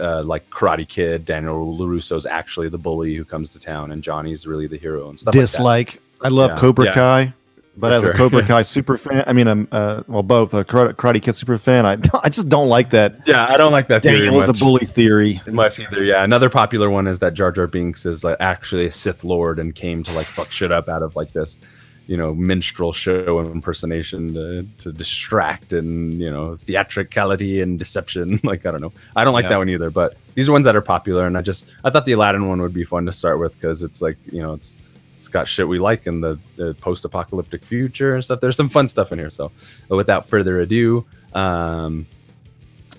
[0.00, 4.46] uh, like Karate Kid, Daniel LaRusso's actually the bully who comes to town, and Johnny's
[4.46, 5.32] really the hero and stuff.
[5.34, 6.00] Dislike.
[6.22, 6.58] I love Yeah.
[6.58, 6.92] Cobra Yeah.
[6.92, 7.34] Kai,
[7.76, 8.10] but For as sure.
[8.12, 11.58] a Cobra Kai super fan, I mean, I'm uh, well both a Karate, Kid super
[11.58, 11.84] fan.
[11.86, 11.92] I
[12.22, 13.16] I just don't like that.
[13.26, 15.40] Yeah, I don't like that theory Daniel is a bully theory.
[15.48, 16.04] much either.
[16.04, 19.58] Yeah, another popular one is that Jar Jar Binks is like actually a Sith Lord
[19.58, 21.58] and came to like fuck shit up out of like this,
[22.06, 28.38] you know, minstrel show impersonation to, to distract and you know theatricality and deception.
[28.44, 29.50] like I don't know, I don't like Yeah.
[29.50, 29.90] that one either.
[29.90, 32.60] But these are ones that are popular, and I just I thought the Aladdin one
[32.62, 34.76] would be fun to start with because it's like you know it's
[35.18, 38.40] it's got shit we like in the, the post-apocalyptic future and stuff.
[38.40, 39.30] There's some fun stuff in here.
[39.30, 39.50] So
[39.88, 42.04] without further ado, um,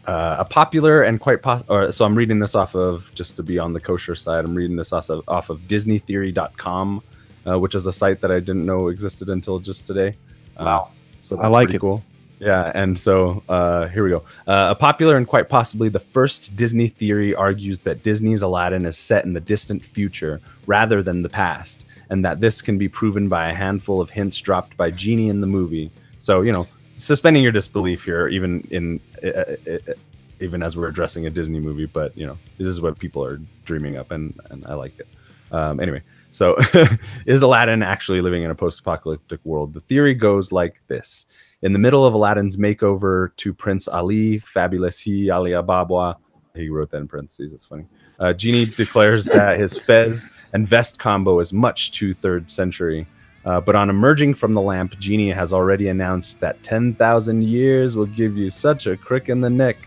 [0.08, 3.44] uh, a popular and quite pos- or so I'm reading this off of just to
[3.44, 4.44] be on the kosher side.
[4.44, 7.04] I'm reading this off of, off of DisneyTheory.com,
[7.48, 10.16] uh, which is a site that I didn't know existed until just today.
[10.58, 10.90] Uh, Wow.
[11.22, 11.82] so I like pretty it.
[11.82, 12.04] Cool.
[12.40, 14.24] Yeah, and so uh, here we go.
[14.46, 18.98] Uh, a popular and quite possibly the first Disney theory argues that Disney's Aladdin is
[18.98, 23.30] set in the distant future rather than the past, and that this can be proven
[23.30, 25.92] by a handful of hints dropped by Genie in the movie.
[26.20, 29.94] So you know, suspending your disbelief here, even in uh, uh, uh,
[30.42, 33.40] even as we're addressing a Disney movie, but you know, this is what people are
[33.64, 35.08] dreaming up, and and I like it.
[35.54, 36.02] Um, anyway,
[36.36, 36.58] so
[37.26, 39.74] is Aladdin actually living in a post-apocalyptic world?
[39.74, 41.26] The theory goes like this:
[41.62, 46.16] in the middle of Aladdin's makeover to Prince Ali, fabulous he Ali Ababwa,
[46.54, 47.54] he wrote that in parentheses.
[47.54, 47.86] It's funny.
[48.20, 53.08] Uh, Genie declares that his fez and vest combo is much too third century.
[53.46, 58.08] Uh, but on emerging from the lamp, Genie has already announced that 10,000 years will
[58.08, 59.78] give you such a crick in the neck.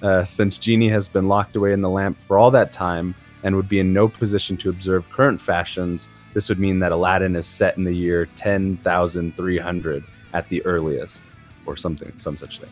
[0.00, 3.56] Uh, since Genie has been locked away in the lamp for all that time and
[3.56, 7.46] would be in no position to observe current fashions, this would mean that Aladdin is
[7.46, 11.32] set in the year 10,300 at the earliest,
[11.66, 12.70] or something, some such thing.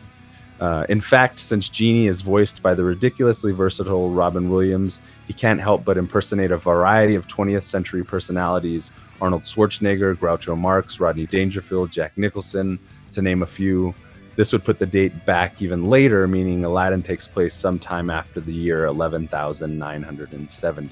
[0.59, 5.61] Uh, in fact, since Genie is voiced by the ridiculously versatile Robin Williams, he can't
[5.61, 11.91] help but impersonate a variety of 20th century personalities Arnold Schwarzenegger, Groucho Marx, Rodney Dangerfield,
[11.91, 12.77] Jack Nicholson,
[13.11, 13.95] to name a few.
[14.37, 18.53] This would put the date back even later, meaning Aladdin takes place sometime after the
[18.53, 20.89] year 11,970.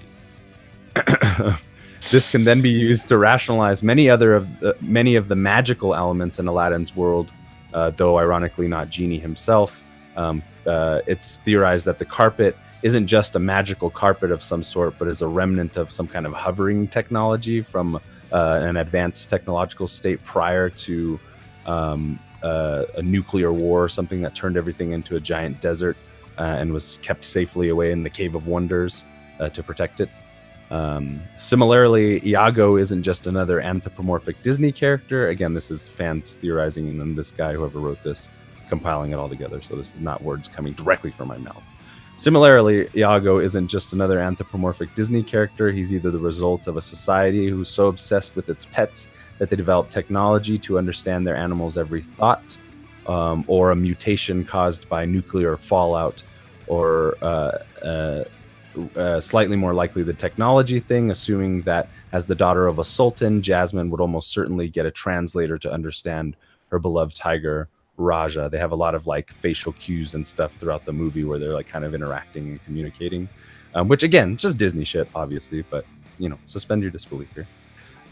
[2.10, 5.94] this can then be used to rationalize many other of the, many of the magical
[5.94, 7.32] elements in Aladdin's world,
[7.76, 9.84] uh, though ironically not Genie himself.
[10.18, 14.98] Um, uh, it's theorized that the carpet isn't just a magical carpet of some sort,
[14.98, 17.98] but is a remnant of some kind of hovering technology from
[18.32, 21.20] uh, an advanced technological state prior to
[21.68, 25.98] um, uh, a nuclear war something that turned everything into a giant desert
[26.38, 29.06] uh, and was kept safely away in the Cave of Wonders
[29.40, 30.10] uh, to protect it.
[30.72, 35.30] Um, similarly, Iago isn't just another anthropomorphic Disney character.
[35.30, 38.32] Again, this is fans theorizing, and then this guy, whoever wrote this,
[38.68, 39.62] compiling it all together.
[39.62, 41.70] So this is not words coming directly from my mouth.
[42.18, 45.70] Similarly, Iago isn't just another anthropomorphic Disney character.
[45.70, 49.58] He's either the result of a society who's so obsessed with its pets that they
[49.58, 52.58] develop technology to understand their animals' every thought,
[53.08, 56.24] um, or a mutation caused by nuclear fallout,
[56.68, 58.24] or uh, uh,
[58.96, 63.42] uh, slightly more likely the technology thing, assuming that as the daughter of a sultan,
[63.42, 66.38] Jasmine would almost certainly get a translator to understand
[66.70, 68.50] her beloved tiger Rajah.
[68.52, 71.54] They have a lot of like facial cues and stuff throughout the movie where they're
[71.54, 73.28] like kind of interacting and communicating,
[73.74, 75.86] um, which again, just Disney shit, obviously, but
[76.20, 77.48] you know, suspend your disbelief here.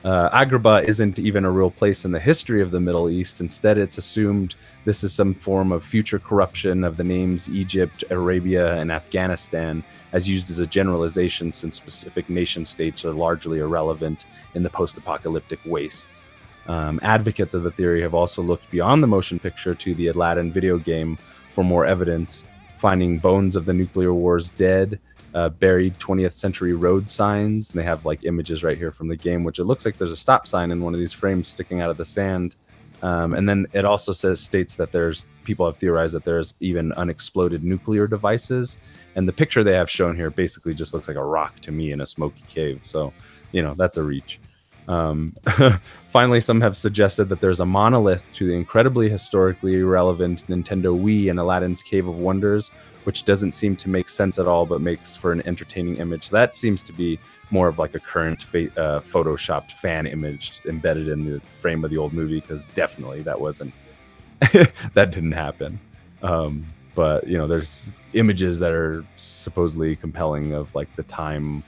[0.03, 3.39] Uh, Agrabah isn't even a real place in the history of the Middle East.
[3.39, 8.75] Instead, it's assumed this is some form of future corruption of the names Egypt, Arabia,
[8.75, 14.63] and Afghanistan, as used as a generalization since specific nation states are largely irrelevant in
[14.63, 16.21] the post apocalyptic wastes.
[16.67, 20.51] Um, advocates of the theory have also looked beyond the motion picture to the Aladdin
[20.51, 21.17] video game
[21.49, 22.45] for more evidence,
[22.77, 24.99] finding bones of the nuclear wars dead,
[25.33, 27.69] uh, buried 20th century road signs.
[27.69, 30.11] And they have like images right here from the game, which it looks like there's
[30.11, 32.55] a stop sign in one of these frames sticking out of the sand.
[33.01, 36.93] Um, and then it also says states that there's people have theorized that there's even
[36.93, 38.77] unexploded nuclear devices.
[39.15, 41.91] And the picture they have shown here basically just looks like a rock to me
[41.91, 42.85] in a smoky cave.
[42.85, 43.11] So,
[43.51, 44.39] you know, that's a reach.
[44.87, 45.35] Um,
[46.07, 51.29] finally, some have suggested that there's a monolith to the incredibly historically relevant Nintendo Wii
[51.29, 52.69] and Aladdin's Cave of Wonders,
[53.03, 56.29] which doesn't seem to make sense at all, but makes for an entertaining image.
[56.29, 57.19] That seems to be
[57.51, 61.91] more of like a current fa- uh, photoshopped fan image embedded in the frame of
[61.91, 63.73] the old movie, because definitely that wasn't
[64.93, 65.79] that didn't happen.
[66.21, 66.65] Um,
[66.95, 71.63] but you know, there's images that are supposedly compelling of like the time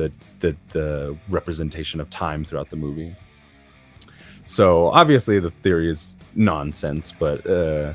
[0.00, 3.14] the the the representation of time throughout the movie.
[4.46, 7.94] So obviously the theory is nonsense, but uh,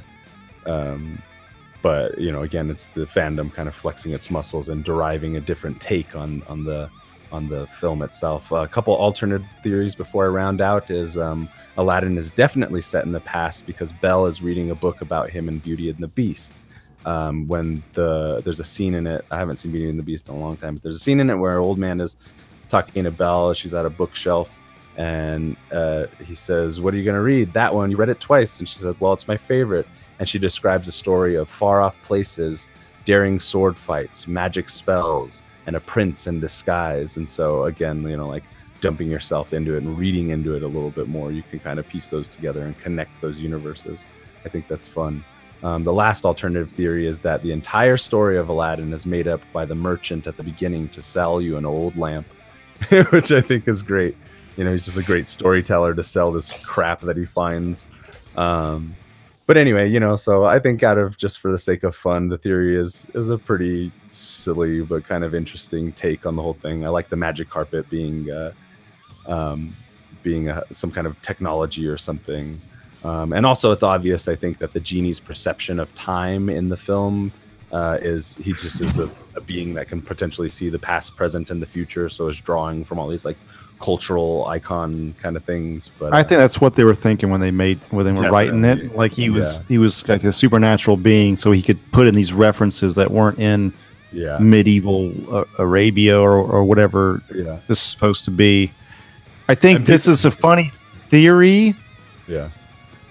[0.65, 1.21] um,
[1.81, 5.41] but you know again it's the fandom kind of flexing its muscles and deriving a
[5.41, 6.89] different take on on the
[7.31, 8.51] on the film itself.
[8.51, 13.11] A couple alternate theories before I round out is um, Aladdin is definitely set in
[13.11, 16.61] the past because Belle is reading a book about him in Beauty and the Beast
[17.05, 19.25] um, when the there's a scene in it.
[19.31, 21.19] I haven't seen Beauty and the Beast in a long time, but there's a scene
[21.19, 22.17] in it where an old man is
[22.67, 23.53] talking to Belle.
[23.53, 24.57] She's at a bookshelf,
[24.97, 27.53] and uh, he says, "What are you going to read?
[27.53, 27.91] That one?
[27.91, 29.87] You read it twice." And she says, "Well, it's my favorite."
[30.19, 32.67] And she describes a story of far off places,
[33.03, 37.17] daring sword fights, magic spells, and a prince in disguise.
[37.17, 38.45] And so again, you know, like
[38.81, 41.79] dumping yourself into it and reading into it a little bit more, you can kind
[41.79, 44.05] of piece those together and connect those universes.
[44.45, 45.23] I think that's fun.
[45.65, 49.41] Um, the last alternative theory is that the entire story of Aladdin is made up
[49.51, 52.27] by the merchant at the beginning to sell you an old lamp,
[53.09, 54.15] which I think is great.
[54.57, 57.87] You know, he's just a great storyteller to sell this crap that he finds.
[58.37, 58.95] Um,
[59.47, 62.29] but anyway, you know, so I think out of just for the sake of fun,
[62.29, 66.53] the theory is is a pretty silly but kind of interesting take on the whole
[66.53, 66.85] thing.
[66.85, 68.51] I like the magic carpet being uh,
[69.25, 69.75] um,
[70.21, 72.61] being a, some kind of technology or something.
[73.05, 76.77] Um, and also, it's obvious, I think, that the genie's perception of time in the
[76.77, 77.31] film,
[77.71, 81.51] uh, is he just is a, a being that can potentially see the past, present,
[81.51, 82.09] and the future.
[82.09, 83.37] So is drawing from all these like
[83.79, 85.91] cultural icon kind of things.
[85.99, 88.31] But I uh, think that's what they were thinking when they made when they were
[88.31, 88.95] writing it.
[88.95, 89.65] Like he was Yeah.
[89.67, 93.39] he was like a supernatural being, so he could put in these references that weren't
[93.39, 93.73] in
[94.11, 98.71] yeah, medieval uh, Arabia or, or whatever yeah, this is supposed to be.
[99.49, 100.69] I think And this is a funny
[101.09, 101.75] theory.
[102.27, 102.49] yeah.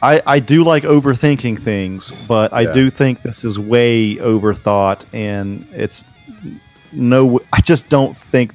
[0.05, 2.73] I, I do like overthinking things, but I Yeah.
[2.73, 6.07] do think this is way overthought, and it's
[6.93, 7.41] no.
[7.53, 8.53] I just don't think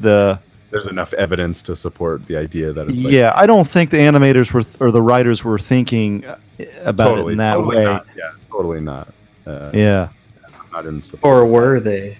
[0.00, 0.38] the
[0.70, 3.32] There's enough evidence to support the idea that it's like, yeah.
[3.36, 6.36] I don't think the animators were or the writers were thinking uh,
[6.82, 7.84] about totally, it in that totally way.
[7.84, 8.06] not.
[8.16, 9.08] Yeah, totally not.
[9.46, 10.08] Uh, Yeah,
[10.44, 11.24] I'm not in support.
[11.32, 12.16] Or were they?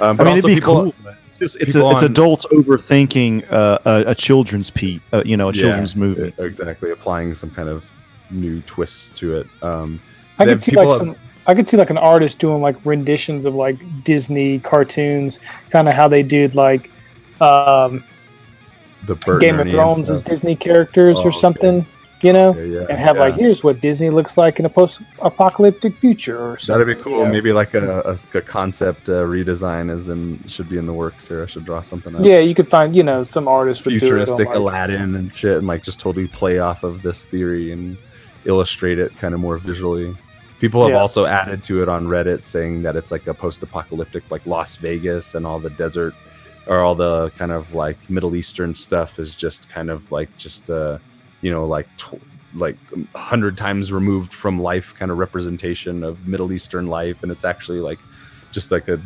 [0.00, 1.11] um, I mean also it'd be people, cool.
[1.42, 5.22] But It's, it's, people a, it's on- adults overthinking uh, a, a children's pe- uh,
[5.26, 6.32] you know, a Yeah, children's movie.
[6.38, 7.88] exactly applying some kind of
[8.30, 9.46] new twist to it.
[9.62, 10.00] Um,
[10.38, 11.16] I could see like have- some.
[11.44, 15.94] I could see like an artist doing like renditions of like Disney cartoons, kind of
[15.94, 16.88] how they did like
[17.40, 18.04] um,
[19.06, 20.22] the Bert Game and of Thrones as.
[20.22, 21.38] Disney characters Oh, or okay.
[22.22, 24.68] Something, you know, Yeah, yeah, and have like here's what Disney looks like in a
[24.68, 26.86] post-apocalyptic future or something.
[26.86, 27.22] That'd be cool.
[27.22, 27.30] Yeah.
[27.30, 31.28] Maybe like a, a, a concept uh, redesign is in should be in the works
[31.28, 31.42] here.
[31.42, 32.24] I should draw something up.
[32.24, 35.14] Yeah, you could find you know some artists would futuristic do it on, like, Aladdin
[35.16, 37.96] and shit, and like just totally play off of this theory and
[38.44, 40.16] illustrate it kind of more visually.
[40.60, 40.98] People have Yeah.
[40.98, 45.34] also added to it on Reddit saying that it's like a post-apocalyptic, like Las Vegas,
[45.34, 46.14] and all the desert
[46.68, 50.70] or all the kind of like Middle Eastern stuff is just kind of like just
[50.70, 50.98] uh,
[51.42, 52.20] you know, like tw-
[52.54, 52.76] like
[53.14, 57.80] hundred times removed from life, kind of representation of Middle Eastern life, and it's actually
[57.80, 57.98] like
[58.52, 59.00] just like a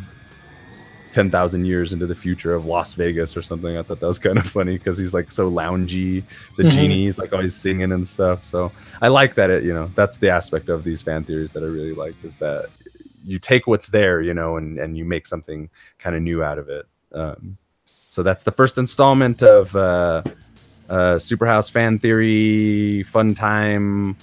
[1.11, 3.77] 10,000 years into the future of Las Vegas or something.
[3.77, 6.23] I thought that was kind of funny because he's like so loungy.
[6.57, 6.69] The Mhm.
[6.71, 8.43] genie's like always singing and stuff.
[8.43, 8.71] So
[9.01, 11.67] I like that it, you know, that's the aspect of these fan theories that I
[11.67, 12.67] really like is that
[13.25, 16.59] you take what's there, you know, and, and you make something kind of new out
[16.59, 16.85] of it.
[17.13, 17.57] Um,
[18.09, 20.23] so that's the first installment of uh,
[20.89, 24.15] uh, Superhouse fan theory, fun time,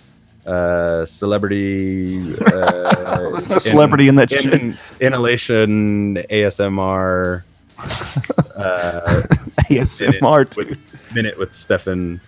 [0.46, 4.52] uh, celebrity, uh, There's no celebrity in that shit.
[4.52, 7.42] in, inhalation ASMR
[7.78, 9.22] uh,
[9.70, 10.68] ASMR too.
[10.68, 12.20] with, minute with Stefan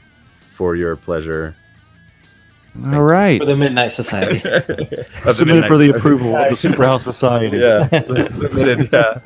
[0.50, 1.54] for your pleasure.
[2.84, 3.40] All right.
[3.40, 4.40] For the Midnight Society.
[5.32, 7.56] Submitted for the approval of the Superhouse Society.
[7.56, 8.90] Yeah, submitted.
[8.92, 9.20] Yeah.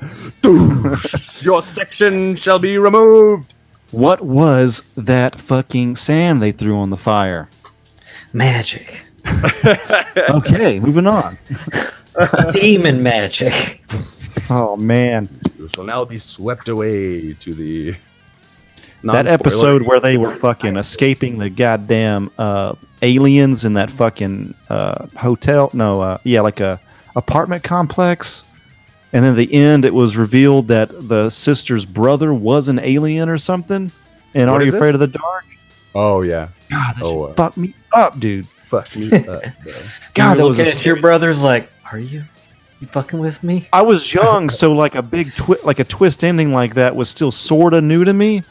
[1.42, 3.54] Your section shall be removed.
[3.90, 7.48] What was that fucking sand they threw on the fire?
[8.32, 9.04] magic.
[10.30, 11.36] Okay, moving on.
[12.52, 13.80] Demon magic.
[14.48, 17.94] Oh man, You shall now be swept away to the.
[19.02, 25.06] that episode where they were fucking escaping the goddamn uh, aliens in that fucking uh,
[25.16, 25.70] hotel.
[25.72, 26.80] No, uh, yeah, like a
[27.16, 28.44] apartment complex.
[29.12, 33.28] And then at the end, it was revealed that the sister's brother was an alien
[33.28, 33.90] or something.
[34.34, 34.94] And What Are You Afraid this?
[34.94, 35.44] of the Dark?
[35.94, 36.48] Oh yeah.
[36.70, 38.46] God, that Oh, shit uh, fucked me up, dude.
[38.48, 39.10] Fuck me.
[39.12, 39.72] up, bro.
[40.14, 42.24] God, that was a looking at your brother's like, are you?
[42.80, 43.66] You fucking with me?
[43.72, 47.08] I was young, so like a big twi- like a twist ending like that was
[47.10, 48.44] still sort of new to me,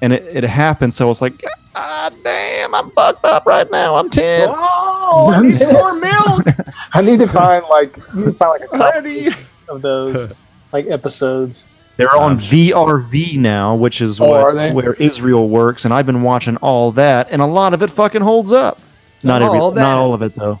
[0.00, 0.94] and it, it happened.
[0.94, 3.96] So I was like, ah, damn, I'm fucked up right now.
[3.96, 4.48] I'm ten.
[4.52, 6.46] Oh, I need more milk.
[6.92, 9.30] I need to find like you need to find like a copy
[9.68, 10.32] of those
[10.72, 11.68] like episodes.
[11.96, 16.56] They're on VRV now, which is Oh, what, where Israel works, and I've been watching
[16.58, 18.78] all that, and a lot of it fucking holds up.
[19.22, 20.58] Not every, All not all of it though.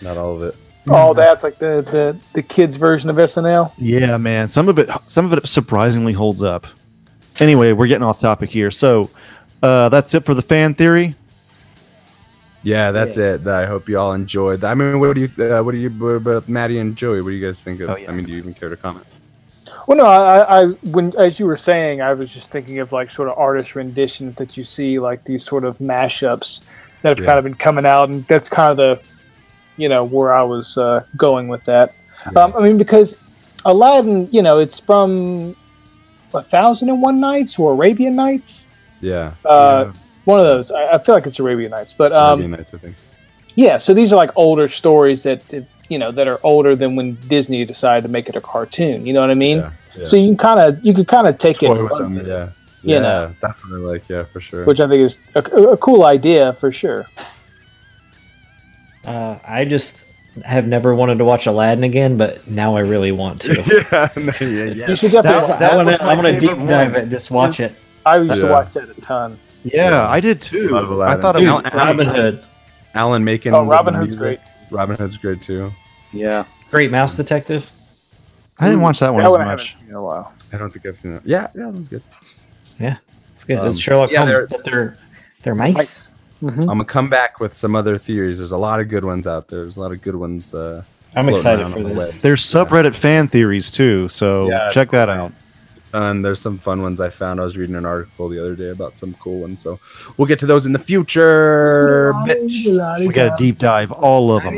[0.00, 0.54] Not all of it.
[0.88, 3.72] Oh, that's like the, the the kids version of SNL.
[3.78, 4.48] Yeah, man.
[4.48, 6.66] Some of it, some of it surprisingly holds up.
[7.38, 8.70] Anyway, we're getting off topic here.
[8.70, 9.10] So
[9.62, 11.16] uh, that's it for the fan theory.
[12.62, 13.46] Yeah, that's it.
[13.46, 14.64] I hope you all enjoyed.
[14.64, 17.22] I mean, what do you, uh, what do you, what about Maddie and Joey?
[17.22, 17.90] What do you guys think of?
[17.90, 18.10] Oh, yeah.
[18.10, 19.06] I mean, do you even care to comment?
[19.86, 23.08] Well, no, I, I when as you were saying, I was just thinking of like
[23.08, 26.60] sort of artist renditions that you see, like these sort of mashups
[27.02, 27.26] that have Yeah.
[27.26, 29.00] kind of been coming out, and that's kind of the,
[29.76, 31.94] you know, where I was uh, going with that.
[32.36, 33.16] Um, I mean, because
[33.64, 35.56] Aladdin, you know, it's from
[36.34, 38.68] a Thousand and One Nights or Arabian Nights,
[39.00, 39.32] Yeah.
[39.46, 39.92] uh,
[40.24, 40.70] one of those.
[40.70, 42.96] I, I feel like it's Arabian Nights, but um, Arabian Nights, I think.
[43.54, 43.78] yeah.
[43.78, 47.14] So these are like older stories that that, you know that are older than when
[47.28, 49.06] Disney decided to make it a cartoon.
[49.06, 49.58] You know what I mean?
[49.58, 49.72] Yeah.
[49.96, 50.04] yeah.
[50.04, 52.50] So you can kind of you can kind of take Toy it, with them, yeah.
[52.82, 53.34] you yeah, know.
[53.40, 54.08] that's what I like.
[54.08, 54.64] Yeah, for sure.
[54.64, 57.06] which I think is a, a cool idea for sure.
[59.04, 60.04] Uh, I just
[60.44, 63.54] have never wanted to watch Aladdin again, but now I really want to.
[63.92, 64.88] yeah, no, yeah, yeah.
[64.90, 65.36] You should That definitely.
[65.38, 66.04] was, that I want was to.
[66.04, 67.02] my I want to deep dive one.
[67.02, 67.08] it.
[67.08, 67.72] Just watch it.
[68.06, 69.38] I used to watch that a ton.
[69.64, 70.68] Yeah, I did too.
[70.70, 71.20] Love I Aladdin.
[71.22, 72.44] thought it Dude, was Alan- Robin Hood.
[72.94, 73.54] Alan Menken.
[73.54, 74.40] Oh, Robin Hood's music.
[74.40, 74.40] great.
[74.70, 75.70] Robin Hood's great too.
[76.12, 77.70] Yeah, Great Mouse Detective.
[78.58, 79.76] I didn't watch that one That as one much.
[79.88, 80.32] in a while.
[80.52, 81.26] I don't think I've seen that.
[81.26, 82.02] Yeah, yeah, that was good.
[82.78, 82.96] Yeah,
[83.32, 83.58] it's good.
[83.58, 84.96] Um, it's Sherlock yeah, Holmes, they're- but they're
[85.42, 85.76] they're mice.
[85.76, 86.14] Nice.
[86.42, 86.60] Mhm.
[86.60, 88.38] I'm gonna come back with some other theories.
[88.38, 89.60] There's a lot of good ones out there.
[89.60, 90.52] There's a lot of good ones.
[90.54, 90.82] Uh,
[91.14, 92.14] I'm excited for on the this.
[92.14, 92.22] web.
[92.22, 94.68] There's subreddit fan theories too, so Yeah.
[94.70, 95.32] check that out.
[95.92, 97.40] And there's some fun ones I found.
[97.40, 99.62] I was reading an article the other day about some cool ones.
[99.62, 99.78] So
[100.16, 102.12] we'll get to those in the future.
[102.26, 103.00] Bitch.
[103.00, 104.54] We got a deep dive all of them.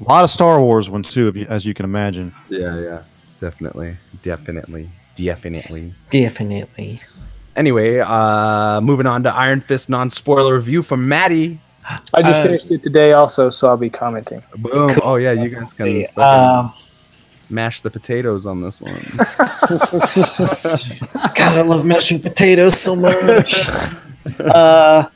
[0.00, 2.32] A lot of Star Wars ones too, if you, as you can imagine.
[2.48, 3.02] Yeah, yeah,
[3.40, 5.92] definitely, definitely, definitely.
[6.10, 7.00] Definitely.
[7.56, 11.60] Anyway, uh, moving on to Iron Fist non-spoiler review from Maddie.
[12.14, 14.42] I just Uh, finished it today, also, so I'll be commenting.
[14.58, 15.00] Boom!
[15.02, 16.72] Oh yeah, you guys can See, fucking um,
[17.50, 18.94] mash the potatoes on this one.
[21.34, 23.68] God, I love mashing potatoes so much.
[24.40, 25.08] uh,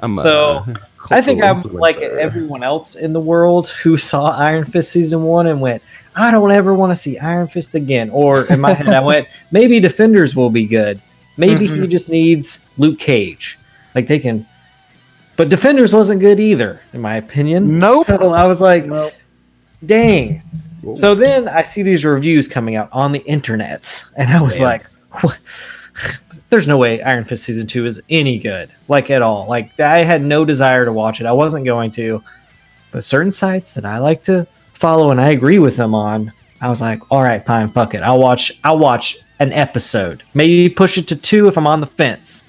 [0.00, 0.64] I'm So,
[1.10, 5.22] I think I'm cultural like everyone else in the world who saw Iron Fist season
[5.22, 5.82] one and went,
[6.14, 8.10] I don't ever want to see Iron Fist again.
[8.10, 11.00] Or in my head, I went, maybe Defenders will be good.
[11.36, 13.58] Maybe he just needs Luke Cage.
[13.94, 14.46] Like they can.
[15.36, 17.78] But Defenders wasn't good either, in my opinion.
[17.78, 18.06] Nope.
[18.06, 19.14] So I was like, Nope.
[19.84, 20.42] dang.
[20.82, 20.94] Whoa.
[20.94, 24.64] So then I see these reviews coming out on the internet, and I was Damn.
[24.64, 24.84] like,
[25.22, 25.38] what?
[26.50, 29.46] there's no way Iron Fist season two is any good, like at all.
[29.46, 31.26] Like I had no desire to watch it.
[31.26, 32.22] I wasn't going to,
[32.90, 36.68] but certain sites that I like to follow and I agree with them on, I
[36.68, 38.02] was like, all right, fine, fuck it.
[38.02, 38.52] I'll watch.
[38.64, 40.22] I'll watch an episode.
[40.34, 42.48] Maybe push it to two if I'm on the fence.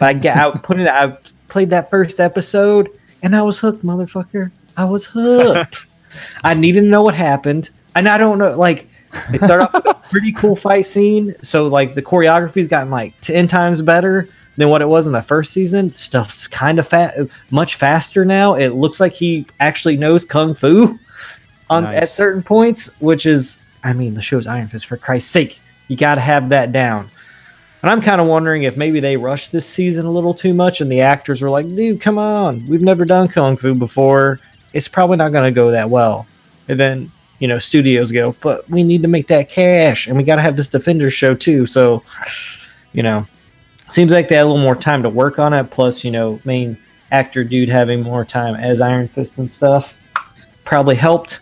[0.00, 0.88] I get out, put it.
[0.88, 1.16] I
[1.48, 2.90] played that first episode,
[3.22, 4.50] and I was hooked, motherfucker.
[4.76, 5.86] I was hooked.
[6.42, 8.56] I needed to know what happened, and I don't know.
[8.56, 8.88] Like,
[9.32, 11.34] it started off with a pretty cool fight scene.
[11.42, 15.22] So, like, the choreography's gotten like ten times better than what it was in the
[15.22, 15.94] first season.
[15.94, 17.16] Stuff's kind of fat,
[17.50, 18.54] much faster now.
[18.54, 20.98] It looks like he actually knows kung fu
[21.70, 22.02] on Nice.
[22.02, 24.86] at certain points, which is, I mean, the show's Iron Fist.
[24.86, 27.08] For Christ's sake, you got to have that down.
[27.82, 30.80] And I'm kind of wondering if maybe they rushed this season a little too much,
[30.80, 34.40] and the actors were like, "Dude, come on, we've never done kung fu before.
[34.74, 36.26] It's probably not going to go that well."
[36.68, 40.22] And then you know, studios go, "But we need to make that cash, and we
[40.22, 42.02] got to have this Defender show too." So,
[42.92, 43.26] you know,
[43.88, 45.70] seems like they had a little more time to work on it.
[45.70, 46.76] Plus, you know, main
[47.10, 49.98] actor dude having more time as Iron Fist and stuff
[50.64, 51.40] probably helped.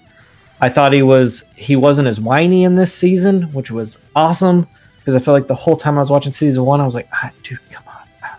[0.61, 4.67] I thought he was he wasn't as whiny in this season, which was awesome
[4.99, 7.09] because I felt like the whole time I was watching season one, I was like,
[7.13, 8.31] ah, dude, come on,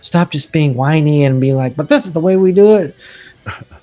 [0.00, 2.96] stop just being whiny and being like, but this is the way we do it.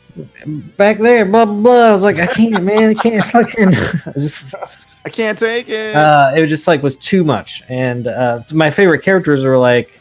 [0.77, 1.89] Back there, blah blah blah.
[1.89, 3.67] I was like, I can't, man, I can't fucking.
[4.05, 4.55] I just
[5.05, 5.95] I can't take it.
[5.95, 7.63] uh, it was just like was too much.
[7.67, 9.99] And uh, so my favorite characters were like,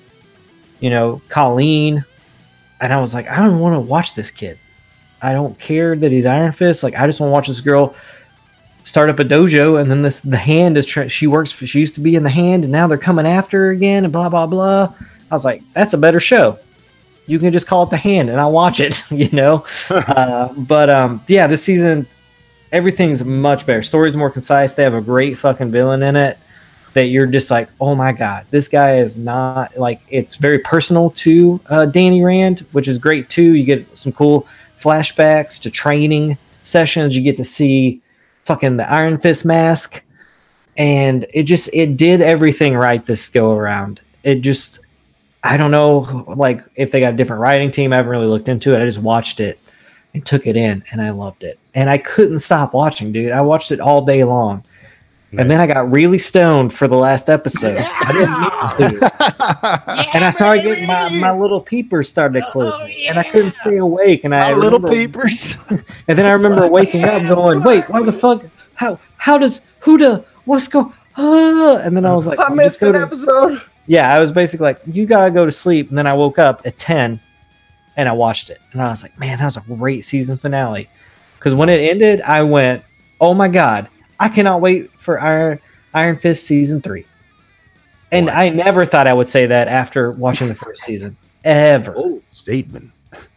[0.81, 2.05] you know, Colleen,
[2.81, 4.59] and I was like, I don't want to watch this kid.
[5.21, 6.83] I don't care that he's Iron Fist.
[6.83, 7.95] Like, I just want to watch this girl
[8.85, 11.09] start up a dojo, and then this the hand is trying.
[11.09, 11.51] She works.
[11.51, 14.05] For, she used to be in the hand, and now they're coming after her again,
[14.05, 14.95] and blah blah blah.
[15.31, 16.59] I was like, that's a better show.
[17.27, 19.03] You can just call it the hand, and I'll watch it.
[19.11, 22.07] You know, uh, but um, yeah, this season
[22.75, 23.85] everything's much better.
[23.85, 24.75] Story's more concise.
[24.75, 26.39] They have a great fucking villain in it
[26.95, 31.11] that you're just like, oh my god, this guy is not like it's very personal
[31.11, 33.55] to uh, Danny Rand, which is great too.
[33.55, 37.14] You get some cool flashbacks to training sessions.
[37.14, 38.01] You get to see
[38.45, 40.03] fucking the Iron Fist mask,
[40.77, 44.01] and it just it did everything right this go around.
[44.25, 44.81] It just
[45.45, 47.93] I don't know like if they got a different writing team.
[47.93, 48.83] I haven't really looked into it.
[48.83, 49.59] I just watched it
[50.15, 51.59] and took it in and I loved it.
[51.75, 53.31] And I couldn't stop watching, dude.
[53.33, 54.65] I watched it all day long.
[55.37, 57.77] And then I got really stoned for the last episode.
[57.77, 60.11] I didn't mean to.
[60.15, 62.95] And I started getting my, my little peepers started closing.
[63.09, 64.23] And I couldn't stay awake.
[64.23, 65.57] And I My little remember- peepers.
[66.09, 68.45] And then I remember waking up going, wait, why the fuck?
[68.75, 71.79] How how does who the what's go ah?
[71.79, 73.61] And then I was like, I missed just an gonna- episode.
[73.87, 75.89] Yeah, I was basically like, you gotta go to sleep.
[75.89, 77.20] And then I woke up at 10
[77.97, 78.61] and I watched it.
[78.72, 80.89] And I was like, man, that was a great season finale.
[81.39, 82.82] Because when it ended, I went,
[83.20, 85.61] oh my God, I cannot wait for Iron,
[85.93, 87.07] Iron Fist season three.
[88.11, 88.35] And What?
[88.37, 91.93] I never thought I would say that after watching the first season, ever.
[91.93, 92.91] Bold statement.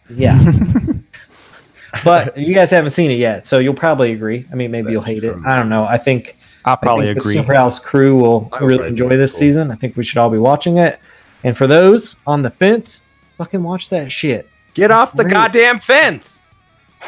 [0.09, 0.39] Yeah.
[2.03, 4.45] but you guys haven't seen it yet, so you'll probably agree.
[4.51, 5.41] I mean, maybe That's you'll hate true.
[5.43, 5.45] it.
[5.45, 5.85] I don't know.
[5.85, 6.37] I think
[6.68, 7.36] I probably think agree.
[7.38, 9.39] The Superhouse crew will really enjoy this cool.
[9.39, 9.72] season.
[9.72, 10.99] I think we should all be watching it.
[11.43, 13.01] And for those on the fence,
[13.38, 14.49] fucking watch that shit.
[14.74, 15.34] Get It's off the great.
[15.34, 16.41] goddamn fence.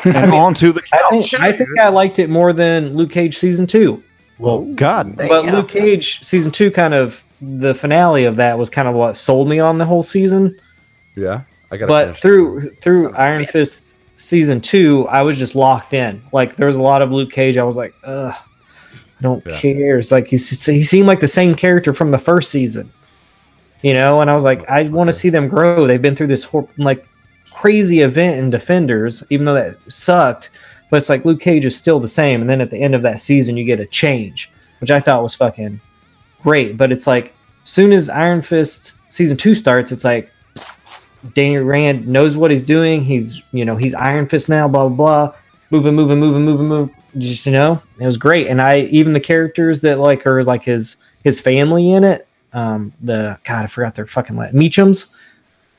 [0.06, 1.32] and onto the I couch.
[1.32, 4.04] think, I think I liked it more than Luke Cage season two.
[4.38, 5.16] Well, God.
[5.18, 9.18] But Luke Cage season two kind of the finale of that was kind of what
[9.18, 10.58] sold me on the whole season.
[11.16, 11.42] Yeah,
[11.72, 11.88] I got.
[11.90, 13.50] But through through Son of a Iron bitch.
[13.50, 16.22] Fist season two, I was just locked in.
[16.32, 17.58] Like there was a lot of Luke Cage.
[17.58, 18.34] I was like, ugh,
[19.20, 19.58] I don't Yeah.
[19.58, 20.00] care.
[20.00, 22.90] It's like he's, he seemed like the same character from the first season,
[23.82, 24.22] you know.
[24.22, 25.86] And I was like, I want to see them grow.
[25.86, 27.06] They've been through this hor- like
[27.52, 30.52] crazy event in Defenders, even though that sucked.
[30.90, 32.42] But it's like Luke Cage is still the same.
[32.42, 34.50] And then at the end of that season, you get a change,
[34.80, 35.80] which I thought was fucking
[36.42, 36.78] great.
[36.78, 37.34] But it's like,
[37.66, 40.32] soon as Iron Fist season two starts, it's like
[41.36, 43.04] Daniel Rand knows what he's doing.
[43.04, 44.68] He's you know he's Iron Fist now.
[44.68, 44.96] Blah blah
[45.28, 45.36] blah.
[45.72, 46.96] Moving, moving, moving, moving, moving.
[47.18, 48.48] Just you know, it was great.
[48.48, 52.28] And I even the characters that like are like his his family in it.
[52.54, 55.14] Um, the God, I forgot their fucking la- Meachums.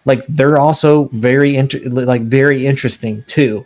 [0.04, 3.64] Like they're also very inter- like very interesting too.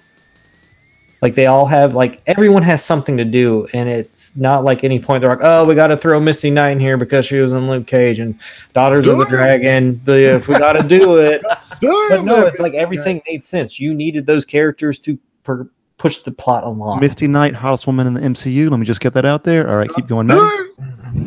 [1.23, 5.01] Like they all have like everyone has something to do, and it's not like any
[5.01, 7.55] point they're like, oh, we got to throw Misty Knight in here because she was
[7.55, 8.39] in Luke Cage and
[8.75, 10.03] Daughters of the Dragon.
[10.07, 11.43] If we got to do it,
[11.81, 13.81] but no, it's like everything made sense.
[13.81, 15.67] You needed those characters to per-
[15.99, 17.01] push the plot along.
[17.01, 18.70] Misty Knight, hottest woman in the MCU.
[18.70, 19.68] Let me just get that out there.
[19.68, 20.26] All right, keep going.
[20.26, 20.70] Maddie.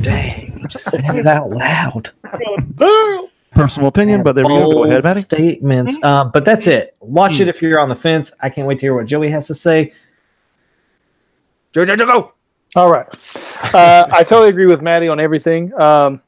[0.02, 2.12] Dang, just said it out loud.
[3.52, 4.72] Personal opinion, but there we go.
[4.72, 5.22] Go ahead, Bold Maddie.
[5.22, 6.96] Statements, uh, but that's it.
[7.00, 8.32] Watch it if you're on the fence.
[8.42, 9.94] I can't wait to hear what Joey has to say.
[11.74, 12.34] Go, go, go, go.
[12.76, 13.08] All right.
[13.74, 15.74] Uh, I totally agree with Maddie on everything.
[15.80, 16.22] Um,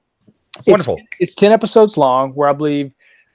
[0.58, 1.00] it's- Wonderful.
[1.20, 2.94] It's, 10 episodes long, where I believe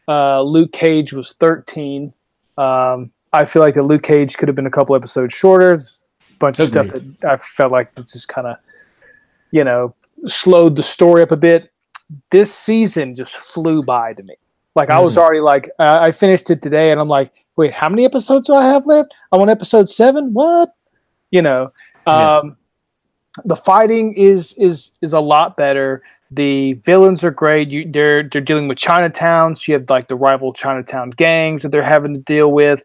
[0.08, 2.12] uh, Luke Cage was 13.
[2.58, 5.74] Um, I feel like that Luke Cage could have been a couple episodes shorter.
[5.74, 5.78] A
[6.38, 8.56] bunch of stuff that I felt like this just kind of,
[9.50, 9.94] you know,
[10.26, 11.70] slowed the story up a bit.
[12.30, 14.34] This season just flew by to me.
[14.74, 17.88] Like I was already like, uh, I finished it today, and I'm like, wait, how
[17.88, 19.14] many episodes do I have left?
[19.30, 20.32] I'm on episode seven.
[20.32, 20.74] What?
[21.30, 21.72] You know,
[22.06, 22.38] Yeah.
[22.38, 22.56] um,
[23.44, 26.02] the fighting is is is a lot better.
[26.30, 27.68] The villains are great.
[27.68, 29.54] You, they're they're dealing with Chinatown.
[29.54, 32.84] So you have like the rival Chinatown gangs that they're having to deal with.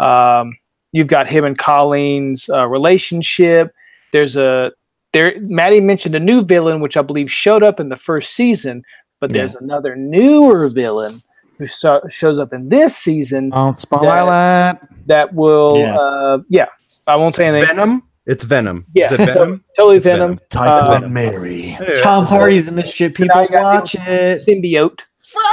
[0.00, 0.56] Um,
[0.92, 3.72] you've got him and Colleen's uh, relationship.
[4.12, 4.72] There's a
[5.12, 5.34] there.
[5.40, 8.82] Maddie mentioned a new villain, which I believe showed up in the first season,
[9.20, 11.14] but there's another newer villain
[11.58, 14.78] who so, shows up in this season Don't spotlight.
[15.06, 15.78] that will.
[15.78, 15.96] Yeah.
[15.96, 16.66] Uh, yeah,
[17.06, 17.68] I won't say anything.
[17.76, 18.02] Venom.
[18.26, 18.84] It's Venom.
[18.92, 19.06] Yeah.
[19.06, 19.64] Is it Venom?
[19.76, 20.40] Totally It's Venom.
[20.50, 21.78] Typhoid Uh, Mary.
[22.02, 23.14] Tom Hardy's in this shit.
[23.14, 24.40] People Now watch it.
[24.46, 24.98] Symbiote.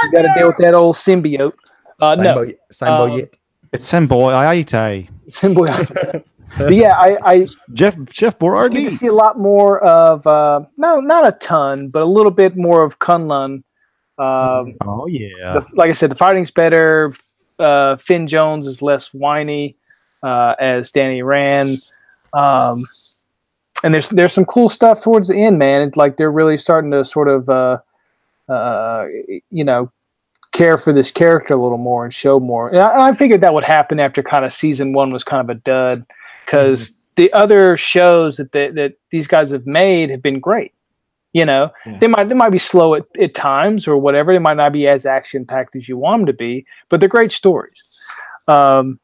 [0.02, 1.52] You got to deal with that old symbiote.
[2.00, 3.38] Uh, no, Simbo- Simbo Um, Yit.
[3.74, 5.08] It's Semboy Aite.
[5.28, 6.24] symbiote.
[6.58, 11.00] but yeah, I, I Jeff Jeff I You see a lot more of uh, no,
[11.00, 13.64] not a ton, but a little bit more of Kunlun.
[14.16, 15.54] Um, Oh yeah.
[15.54, 17.14] the, like I said, the fighting's better.
[17.58, 19.76] Uh, Finn Jones is less whiny
[20.22, 21.82] uh, as Danny Rand.
[22.32, 22.84] Um,
[23.82, 25.82] and there's there's some cool stuff towards the end, man.
[25.82, 27.78] It's like they're really starting to sort of uh,
[28.48, 29.06] uh,
[29.50, 29.90] you know
[30.54, 32.68] care for this character a little more and show more.
[32.70, 35.40] And I, and I figured that would happen after kind of season one was kind
[35.42, 36.06] of a dud
[36.46, 40.72] because the other shows that they, that these guys have made have been great.
[41.32, 41.98] You know, Yeah.
[41.98, 44.32] they might they might be slow at, at times or whatever.
[44.32, 47.08] They might not be as action packed as you want them to be, but they're
[47.08, 47.82] great stories.
[48.46, 49.00] Um,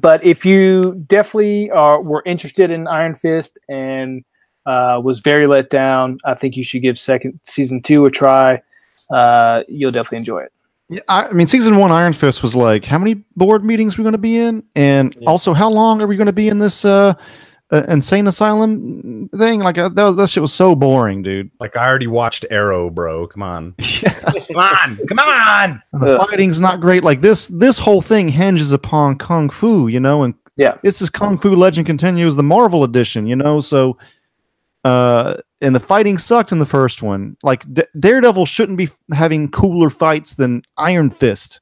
[0.00, 4.24] but if you definitely are were interested in Iron Fist and
[4.66, 8.62] uh, was very let down, I think you should give second season two a try.
[9.10, 10.52] Uh, you'll definitely enjoy it.
[10.88, 14.04] Yeah, I I mean, season one Iron Fist was like, how many board meetings we're
[14.04, 15.28] going to be in, and Yeah.
[15.28, 17.14] also how long are we going to be in this uh,
[17.72, 19.60] uh, insane asylum thing?
[19.60, 21.50] Like uh, that, that shit was so boring, dude.
[21.58, 23.26] Like I already watched Arrow, bro.
[23.26, 23.74] Come on.
[24.02, 24.96] Come on.
[25.08, 25.82] Come on.
[25.92, 26.28] And the Ugh.
[26.28, 27.02] fighting's not great.
[27.02, 30.76] Like this, this whole thing hinges upon kung fu, you know, and Yeah.
[30.84, 33.58] this is Kung Fu Legend continues the Marvel edition, you know.
[33.60, 33.98] So,
[34.86, 37.36] uh, and the fighting sucked in the first one.
[37.42, 41.60] Like D- Daredevil shouldn't be f- having cooler fights than Iron Fist.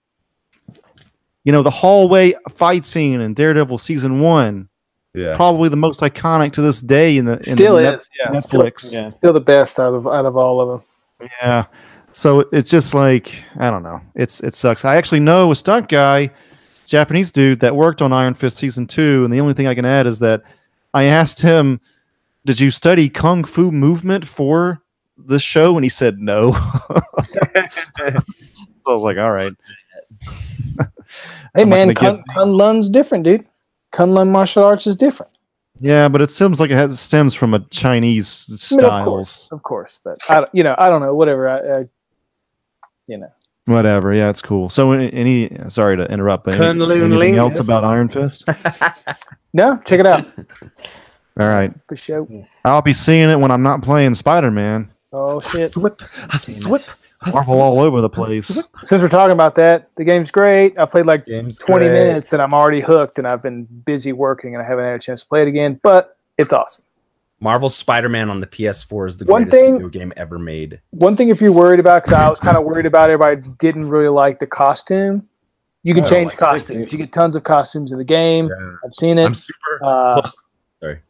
[1.45, 4.68] You know, the hallway fight scene in Daredevil season one,
[5.14, 5.35] Yeah.
[5.35, 8.31] probably the most iconic to this day in the in Still the is, Net- yeah.
[8.37, 8.93] Netflix.
[8.93, 9.11] Yeah.
[9.11, 11.29] Still the best out of out of all of them.
[11.43, 11.64] Yeah.
[12.12, 14.01] So it's just like I don't know.
[14.14, 14.85] It's it sucks.
[14.85, 16.31] I actually know a stunt guy,
[16.87, 19.85] Japanese dude that worked on Iron Fist season two, and the only thing I can
[19.87, 20.43] add is that
[20.95, 21.81] I asked him,
[22.45, 24.82] "Did you study kung fu movement for
[25.16, 26.53] the show?" And he said no.
[26.53, 26.61] so
[28.01, 28.22] I
[28.86, 29.53] was like, "All right."
[31.55, 33.47] Hey man, gonna Kun, give- Kunlun's different, dude.
[33.92, 35.30] Kunlun martial arts is different.
[35.80, 38.99] Yeah, but it seems like it has stems from a Chinese I mean, styles.
[38.99, 41.14] of course, of course, but I, you know, I don't know.
[41.14, 41.49] Whatever.
[41.49, 41.88] I, I
[43.07, 43.30] you know,
[43.66, 44.12] Whatever.
[44.12, 44.68] Yeah, it's cool.
[44.68, 48.45] So any, any sorry to interrupt, but any, Kunlun anything else about Iron Fist?
[49.55, 50.30] no, check it out
[51.39, 51.72] All right.
[51.89, 52.26] for sure.
[52.64, 54.91] I'll be seeing it when I'm not playing Spider Man.
[55.12, 55.76] Oh shit.
[55.76, 56.01] Whip.
[56.03, 57.30] A.
[57.32, 58.49] Marvel all over the place.
[58.85, 60.78] Since we're talking about that, the game's great.
[60.78, 61.95] I played like Game's 20 great.
[61.95, 64.99] minutes and I'm already hooked and I've been busy working and I haven't had a
[64.99, 66.85] chance to play it again, but it's awesome.
[67.41, 70.80] Marvel Spider-Man on the PS4 is the One greatest thing- video game ever made.
[70.91, 73.49] One thing if you're worried about, because I was kind of worried about it, everybody
[73.59, 75.26] didn't really like the costume,
[75.82, 76.78] you can Oh, change like costumes.
[76.91, 76.97] 60.
[76.97, 78.47] You get tons of costumes in the game.
[78.49, 78.76] Yeah.
[78.85, 79.24] I've seen it.
[79.24, 80.35] I'm super Uh, close.
[80.80, 81.01] Sorry.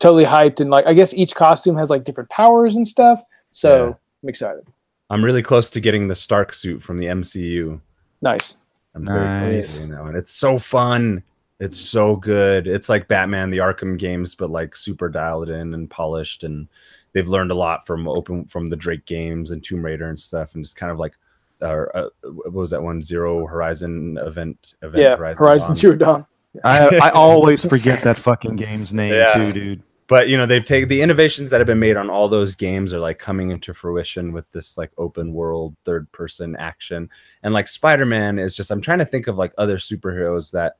[0.00, 3.22] Totally hyped and like I guess each costume has like different powers and stuff.
[3.52, 3.94] So Yeah.
[4.24, 4.66] I'm excited.
[5.08, 7.80] I'm really close to getting the Stark suit from the MCU.
[8.22, 8.58] Nice.
[8.94, 9.82] I'm Nice.
[9.82, 10.16] to that one.
[10.16, 11.22] It's so fun.
[11.60, 12.66] It's so good.
[12.66, 16.42] It's like Batman, the Arkham games, but like super dialed in and polished.
[16.44, 16.68] And
[17.12, 20.54] they've learned a lot from open from the Drake games and Tomb Raider and stuff.
[20.54, 21.16] And just kind of like,
[21.60, 24.74] uh, uh, what was that one zero Horizon event.
[24.82, 25.16] event yeah.
[25.34, 25.76] Horizon, Dawn.
[25.76, 26.26] Zero Dawn.
[26.64, 29.32] I, I always forget that fucking game's name Yeah.
[29.34, 29.82] too, dude.
[30.10, 32.92] But you know they've taken the innovations that have been made on all those games
[32.92, 37.08] are like coming into fruition with this like open world third person action.
[37.44, 40.74] And like spider-man is just i'm trying to think of like other superheroes that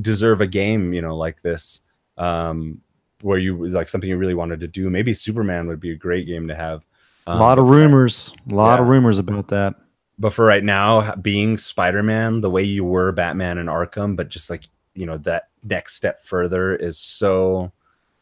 [0.00, 1.82] deserve a game you know like this
[2.16, 2.80] um
[3.22, 4.88] where you like something you really wanted to do.
[4.90, 6.86] Maybe superman would be a great game to have
[7.26, 9.74] A Um, lot of rumors, a lot of rumors about that.
[10.20, 14.48] but for right now being spider-man the way you were batman and arkham but just
[14.50, 17.72] like you know that next step further is so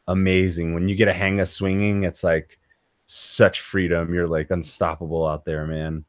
[0.09, 0.75] amazing.
[0.75, 2.59] When you get a hang of swinging it's like
[3.07, 4.13] such freedom.
[4.15, 6.05] You're like unstoppable out there man.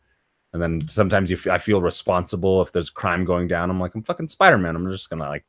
[0.53, 3.69] And then sometimes you f- I feel responsible if there's crime going down.
[3.69, 4.75] I'm like i'm fucking spider-man.
[4.75, 5.45] I'm just gonna like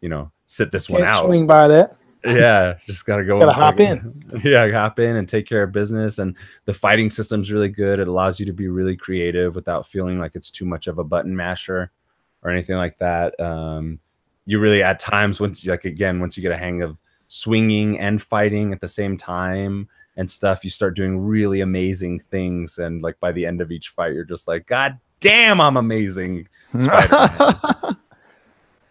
[0.00, 1.24] you know sit this one Can't out.
[1.26, 1.96] swing by that.
[2.26, 6.18] yeah just gotta go Gotta hop fucking- yeah hop in and take care of business.
[6.18, 6.34] And
[6.64, 8.00] the fighting system's really good.
[8.00, 11.04] It allows you to be really creative without feeling like it's too much of a
[11.04, 11.92] button masher
[12.42, 13.38] or anything like that.
[13.38, 14.00] Um
[14.46, 17.98] you really at times once you like again once you get a hang of swinging
[17.98, 23.02] and fighting at the same time and stuff you start doing really amazing things and
[23.02, 26.46] like by the end of each fight you're just like god damn i'm amazing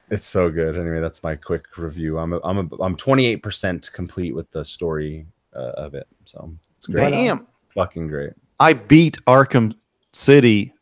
[0.10, 0.78] It's so good.
[0.78, 2.18] Anyway, that's my quick review.
[2.18, 6.08] I'm a, I'm a, I'm 28% complete with the story uh, of it.
[6.24, 7.12] So it's great.
[7.12, 7.46] Damn.
[7.76, 8.32] Fucking great.
[8.58, 9.76] I beat Arkham
[10.14, 10.74] City,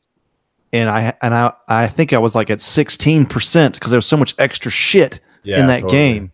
[0.71, 4.05] and I and I I think I was like at sixteen percent because there was
[4.05, 5.91] so much extra shit Yeah, in that totally.
[5.97, 6.31] game.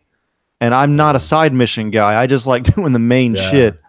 [0.61, 2.21] And I'm not a side mission guy.
[2.21, 3.49] I just like doing the main Yeah.
[3.49, 3.81] shit.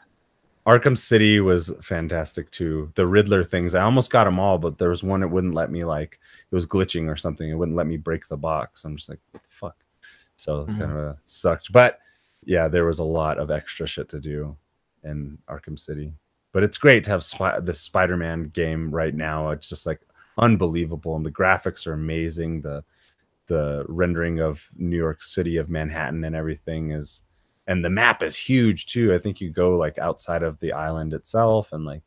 [0.67, 2.93] Arkham City was fantastic too.
[2.95, 5.73] The Riddler things, I almost got them all, but there was one that wouldn't let
[5.73, 6.21] me like
[6.51, 7.49] it was glitching or something.
[7.49, 8.85] It wouldn't let me break the box.
[8.85, 9.77] I'm just like, what the fuck?
[10.37, 10.81] So it mm-hmm.
[10.81, 11.73] kind of sucked.
[11.73, 11.99] But
[12.45, 14.57] yeah, there was a lot of extra shit to do
[15.03, 16.15] in Arkham City.
[16.53, 19.51] But it's great to have Spi- the Spider-Man game right now.
[19.51, 20.01] It's just like
[20.39, 22.61] unbelievable, and the graphics are amazing.
[22.63, 22.85] The
[23.53, 27.23] the rendering of New York City of Manhattan and everything is
[27.67, 29.15] and the map is huge too.
[29.15, 32.03] I think you go like outside of the island itself, and like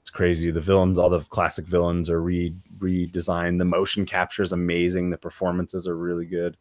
[0.00, 0.50] it's crazy.
[0.50, 3.58] The villains, all the classic villains, are re redesigned.
[3.58, 5.10] The motion capture is amazing.
[5.10, 6.56] The performances are really good.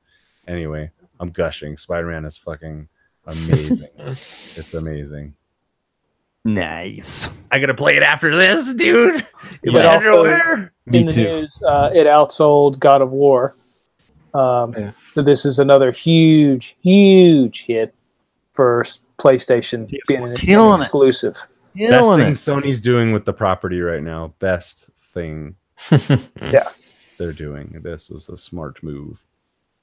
[0.47, 1.77] Anyway, I'm gushing.
[1.77, 2.89] Spider Man is fucking
[3.25, 3.87] amazing.
[3.97, 5.33] it's amazing.
[6.43, 7.29] Nice.
[7.51, 9.25] I gotta play it after this, dude.
[9.63, 11.23] But also- Me in the too.
[11.23, 13.55] news, uh, it outsold God of War.
[14.33, 14.91] Um, Yeah.
[15.15, 17.93] This is another huge, huge hit
[18.53, 20.83] for s- PlayStation being an, Killing an it.
[20.83, 21.33] exclusive.
[21.33, 21.47] Best
[21.91, 22.35] Killing thing it.
[22.35, 24.33] Sony's doing with the property right now.
[24.39, 25.55] Best thing
[26.41, 26.69] Yeah.
[27.17, 27.79] they're doing.
[27.83, 29.23] This was a smart move.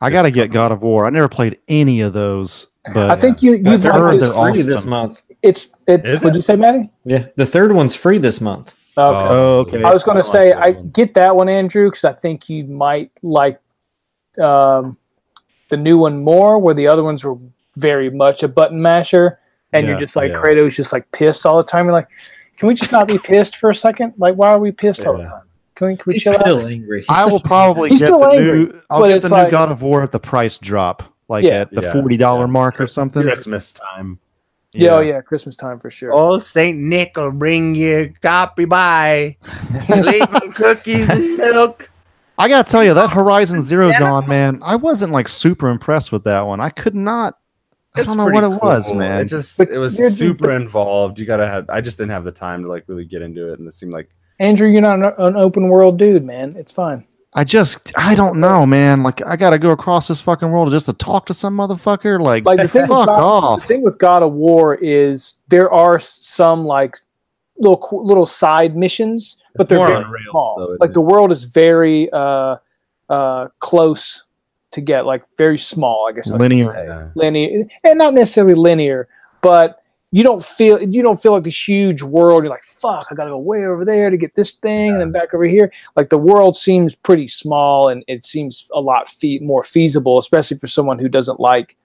[0.01, 1.07] I got to get God of War.
[1.07, 4.21] I never played any of those, but I think you you've third heard heard one's
[4.23, 4.67] they're free awesome.
[4.71, 5.23] this month.
[5.43, 6.11] it's it's.
[6.11, 6.39] Is What'd it?
[6.41, 6.91] you say, Maddie?
[7.05, 8.75] Yeah, the third one's free this month.
[8.99, 9.17] Okay.
[9.17, 9.83] Oh, okay.
[9.83, 10.91] I was going to I like say I one.
[10.91, 13.59] get that one, Andrew, because I think you might like
[14.39, 14.97] um,
[15.69, 17.37] the new one more, where the other ones were
[17.77, 19.39] very much a button masher,
[19.73, 20.37] and Yeah, you're just like yeah.
[20.41, 21.87] Kratos, just like pissed all the time.
[21.87, 22.09] You're like,
[22.59, 24.15] can we just not be pissed for a second?
[24.19, 25.29] Like, why are we pissed all the Yeah.
[25.31, 25.41] time?
[25.77, 26.41] Can we, can we He's chill out?
[26.43, 27.01] still angry.
[27.01, 28.81] He's I will probably He's get still the angry, new.
[28.91, 31.45] I'll but get it's the like- new God of War at the price drop, like
[31.45, 31.63] Yeah.
[31.63, 32.53] at the Yeah, forty dollar yeah.
[32.53, 33.23] mark or something.
[33.23, 34.21] Christmas time.
[34.77, 36.11] Yeah, oh yeah, Christmas time for sure.
[36.13, 39.37] Oh, Saint Nick will bring you copy by.
[39.89, 41.89] Leaving cookies and milk.
[42.39, 46.25] I gotta tell you that Horizon Zero Dawn, man, I wasn't like super impressed with
[46.25, 46.61] that one.
[46.61, 47.39] I could not.
[47.97, 49.23] I It's don't know what it was, man.
[49.23, 51.19] It just But it was super involved.
[51.19, 51.71] You gotta have.
[51.71, 53.93] I just didn't have the time to like really get into it, and it seemed
[53.93, 54.11] like
[54.41, 56.57] Andrew, you're not an, an open world dude, man.
[56.57, 57.07] It's fine.
[57.37, 59.03] I just, I don't know, man.
[59.03, 62.21] Like, I gotta go across this fucking world just to talk to some motherfucker.
[62.21, 63.61] Like, Like the thing, with fuck God, off.
[63.63, 66.97] the thing with God of War is there are some like
[67.59, 70.57] little little side missions, but they're very rails, small.
[70.59, 70.95] though, like it?
[70.95, 72.57] the world is very uh,
[73.09, 74.25] uh, close
[74.73, 76.07] to get, like very small.
[76.09, 76.73] I guess I Linear.
[76.73, 77.11] say.
[77.15, 79.09] linear, and not necessarily linear,
[79.41, 82.45] but you don't feel you don't feel like this huge world.
[82.45, 85.13] You're like, fuck, I gotta go way over there to get this thing, and then
[85.13, 85.73] back over here.
[85.97, 90.59] Like the world seems pretty small, and it seems a lot fe- more feasible, especially
[90.59, 91.77] for someone who doesn't like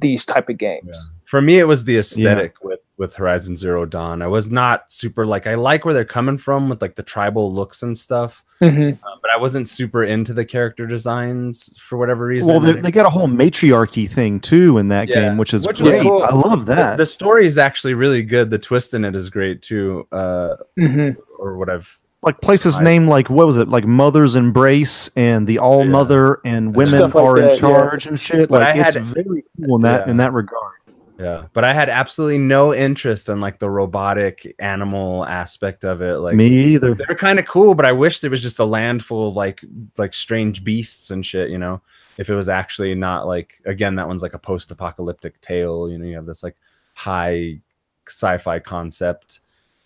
[0.00, 1.10] these type of games.
[1.24, 4.22] For me, it was the aesthetic with with Horizon Zero Dawn.
[4.22, 7.52] I was not super like I like where they're coming from with like the tribal
[7.52, 8.94] looks and stuff, Mhm.
[8.94, 12.50] uh, but I wasn't super into the character designs for whatever reason.
[12.52, 15.66] Well, they, they got a whole matriarchy thing too in that Yeah, game, which is
[15.66, 16.02] which was great.
[16.02, 16.22] cool.
[16.22, 16.96] I love that.
[16.98, 18.50] the story is actually really good.
[18.50, 21.16] The twist in it is great too, uh, Mhm.
[21.38, 25.44] or what I've like places I- named like what was it like Mother's Embrace and
[25.46, 27.58] the All Mother and women like are in that, yeah.
[27.58, 28.48] charge and shit.
[28.48, 30.10] But Like I it's had- very cool in that Yeah.
[30.12, 30.74] in that regard.
[31.18, 36.16] Yeah, but I had absolutely no interest in like the robotic animal aspect of it.
[36.16, 36.94] Like Me either.
[36.94, 39.64] they're kind of cool, but I wish there was just a land full of like
[39.98, 41.50] like strange beasts and shit.
[41.50, 41.82] You know,
[42.18, 45.88] if it was actually not like again that one's like a post-apocalyptic tale.
[45.90, 46.56] You know, you have this like
[46.94, 47.60] high
[48.06, 49.40] sci-fi concept,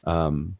[0.05, 0.57] um,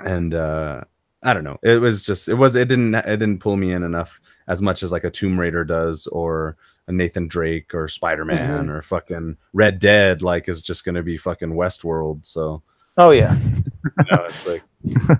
[0.00, 0.82] and uh,
[1.24, 1.58] I don't know.
[1.62, 4.82] It was just it was it didn't it didn't pull me in enough as much
[4.82, 6.56] as like a Tomb Raider does or
[6.86, 10.20] a Nathan Drake or Spider Man or fucking Red Dead.
[10.20, 12.26] Like is just gonna be fucking Westworld.
[12.26, 12.62] So
[12.98, 13.36] Oh yeah.
[14.12, 15.18] know, it's like gonna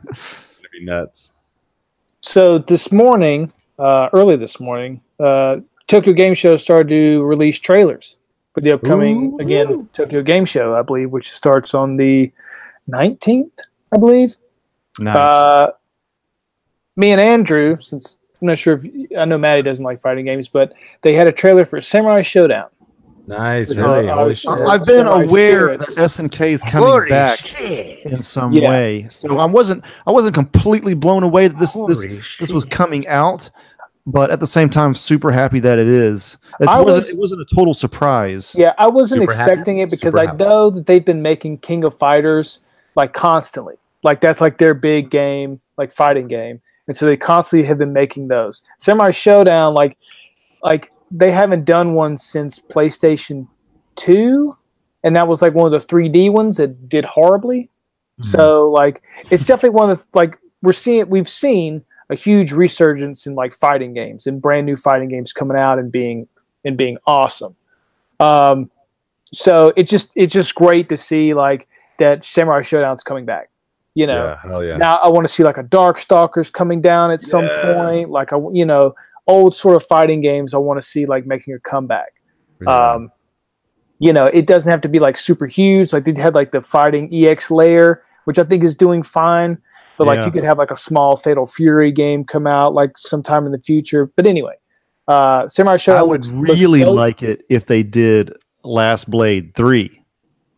[0.72, 1.32] be nuts.
[2.20, 8.16] So this morning, uh, early this morning, uh, Tokyo Game Show started to release trailers
[8.54, 9.38] for the upcoming Ooh.
[9.38, 12.30] again Tokyo Game Show, I believe, which starts on the
[12.86, 13.58] nineteenth,
[13.90, 14.36] I believe.
[15.00, 15.16] Nice.
[15.16, 15.70] Uh,
[16.96, 20.48] me and Andrew, since I'm not sure if I know Maddie doesn't like fighting games,
[20.48, 20.72] but
[21.02, 22.68] they had a trailer for Samurai Showdown.
[23.26, 24.10] Nice, Uh, really.
[24.10, 24.50] I Holy was- shit.
[24.50, 25.94] uh, I've been Samurai aware Spirits.
[25.94, 27.60] that SNK is coming back
[28.04, 28.68] in some Yeah.
[28.70, 32.66] way, so I wasn't I wasn't completely blown away that this this, Holy this was
[32.66, 33.48] coming out,
[34.06, 36.36] but at the same time, super happy that it is.
[36.60, 38.54] It I wasn't was- it wasn't a total surprise.
[38.58, 39.50] Yeah, I wasn't Super happy?
[39.52, 40.38] expecting it because Super I house.
[40.38, 42.58] know that they've been making King of Fighters
[42.94, 43.76] like constantly.
[44.02, 46.60] Like that's like their big game, like fighting game.
[46.86, 48.62] And so they constantly have been making those.
[48.78, 49.98] Samurai Showdown, like
[50.62, 53.48] like they haven't done one since PlayStation
[53.96, 54.56] 2.
[55.04, 57.70] And that was like one of the 3D ones that did horribly.
[58.22, 63.26] So like it's definitely one of the like we're seeing we've seen a huge resurgence
[63.26, 66.28] in like fighting games and brand new fighting games coming out and being
[66.64, 67.56] and being awesome.
[68.20, 68.70] Um,
[69.32, 71.68] so it's just it's just great to see like
[71.98, 73.50] that Samurai Showdown's coming back.
[73.96, 74.76] You know, yeah, yeah.
[74.76, 77.76] now I want to see like a Dark Stalkers coming down at some Yes.
[77.76, 78.10] point.
[78.10, 78.94] Like I, you know,
[79.28, 80.52] old sort of fighting games.
[80.52, 82.12] I want to see like making a comeback.
[82.60, 82.68] Yeah.
[82.76, 83.12] Um,
[84.00, 85.92] you know, it doesn't have to be like super huge.
[85.92, 89.58] Like they had like the fighting EX layer, which I think is doing fine.
[89.96, 93.46] But like you could have like a small Fatal Fury game come out like sometime
[93.46, 94.06] in the future.
[94.16, 94.54] But anyway,
[95.06, 96.00] uh, Samurai Showdown.
[96.00, 96.96] I would looks- looks really dope.
[96.96, 98.32] like it if they did
[98.64, 100.02] Last Blade three.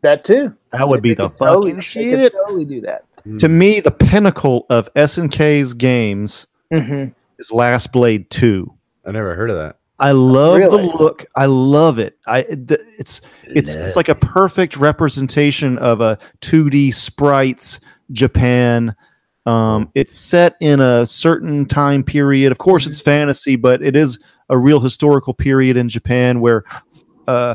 [0.00, 0.54] that too.
[0.72, 2.32] That would be the totally- fucking shit.
[2.32, 3.04] Totally do that.
[3.38, 7.06] To me, the pinnacle of SNK's games hmm
[7.38, 8.72] is Last Blade two.
[9.06, 9.78] I never heard of that.
[9.98, 10.86] I love Really?
[10.88, 11.24] the look.
[11.36, 12.18] I love it.
[12.26, 17.80] I th- it's it's it's like a perfect representation of a 2D sprites
[18.12, 18.94] Japan.
[19.46, 22.52] Um, it's set in a certain time period.
[22.52, 24.18] Of course, it's fantasy, but it is
[24.50, 26.64] a real historical period in Japan where
[27.28, 27.54] uh,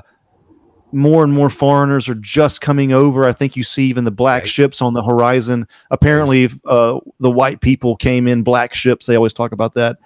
[0.92, 3.28] more and more foreigners are just coming over.
[3.28, 4.50] I think you see even the black Right.
[4.50, 5.68] ships on the horizon.
[5.90, 9.06] Apparently, uh, the white people came in black ships.
[9.06, 9.98] They always talk about that,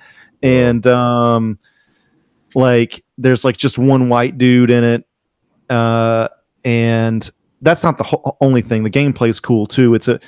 [0.44, 1.58] and um,
[2.54, 5.06] like there's like just one white dude in it,
[5.70, 6.28] uh,
[6.64, 7.30] and
[7.62, 8.84] that's not the ho- only thing.
[8.84, 9.94] The gameplay is cool too.
[9.96, 10.20] It's a,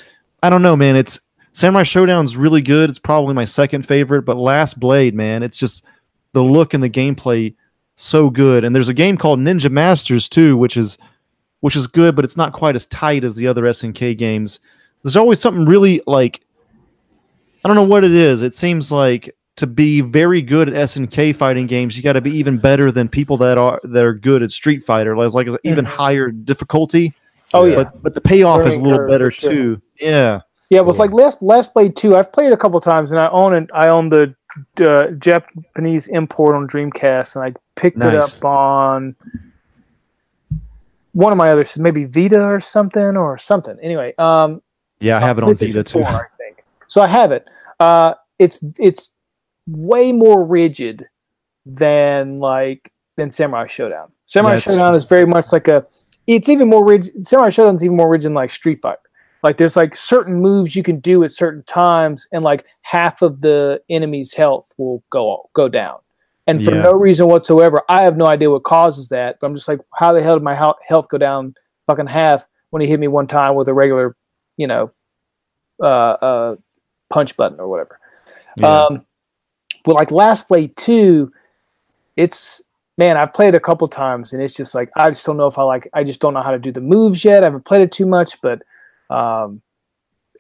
[0.44, 0.96] I don't know, man.
[0.96, 1.20] It's
[1.52, 2.90] Samurai Showdown's really good.
[2.90, 5.86] It's probably my second favorite, but Last Blade, man, it's just
[6.34, 7.56] the look and the gameplay
[7.98, 8.64] so good.
[8.64, 10.98] And there's a game called Ninja Masters too, which is
[11.60, 14.60] which is good, but it's not quite as tight as the other SNK games.
[15.04, 16.42] There's always something really like
[17.66, 18.42] I don't know what it is.
[18.44, 22.30] It seems like to be very good at SNK fighting games, you got to be
[22.32, 25.18] even better than people that are that are good at Street Fighter.
[25.18, 25.90] Like, like even Mhm.
[25.90, 27.14] higher difficulty.
[27.54, 27.76] Oh Yeah.
[27.78, 29.50] But but the payoff is a little better sure.
[29.52, 29.82] too.
[30.00, 30.42] Yeah.
[30.70, 31.06] Yeah, it was Cool.
[31.06, 32.16] like Last Last Blade Two.
[32.16, 33.70] I've played a couple times, and I own it.
[33.74, 34.36] I own the
[34.82, 39.16] uh, Japanese import on Dreamcast, and I picked it up on
[41.14, 43.78] one of my other maybe Vita or something or something.
[43.82, 44.62] Anyway, um,
[45.00, 46.04] Yeah, I have it on Vita too.
[46.04, 46.64] 4, I think.
[46.88, 47.50] So I have it.
[47.80, 49.14] Uh, it's it's
[49.68, 51.06] way more rigid
[51.66, 54.12] than like than Samurai Showdown.
[54.26, 54.98] Samurai That's Showdown true.
[54.98, 55.86] is very much like a.
[56.28, 57.26] It's even more rigid.
[57.26, 59.00] Samurai Showdown is even more rigid than like Street Fighter.
[59.44, 63.42] Like there's like certain moves you can do at certain times, and like half of
[63.42, 66.00] the enemy's health will go go down,
[66.48, 66.82] and for Yeah.
[66.82, 67.82] no reason whatsoever.
[67.88, 70.44] I have no idea what causes that, but I'm just like, how the hell did
[70.44, 71.54] my health go down
[71.86, 74.16] fucking half when he hit me one time with a regular,
[74.58, 74.92] you know,
[75.82, 76.56] uh, uh,
[77.10, 78.00] punch button or whatever.
[78.58, 78.86] Yeah.
[78.86, 79.06] Um,
[79.86, 81.32] but like Last Blade Two,
[82.16, 82.62] it's
[82.98, 85.60] man, I've played a couple times and it's just like I just don't know if
[85.60, 85.88] I like.
[85.94, 87.44] I just don't know how to do the moves yet.
[87.44, 88.64] I haven't played it too much, but
[89.10, 89.62] um,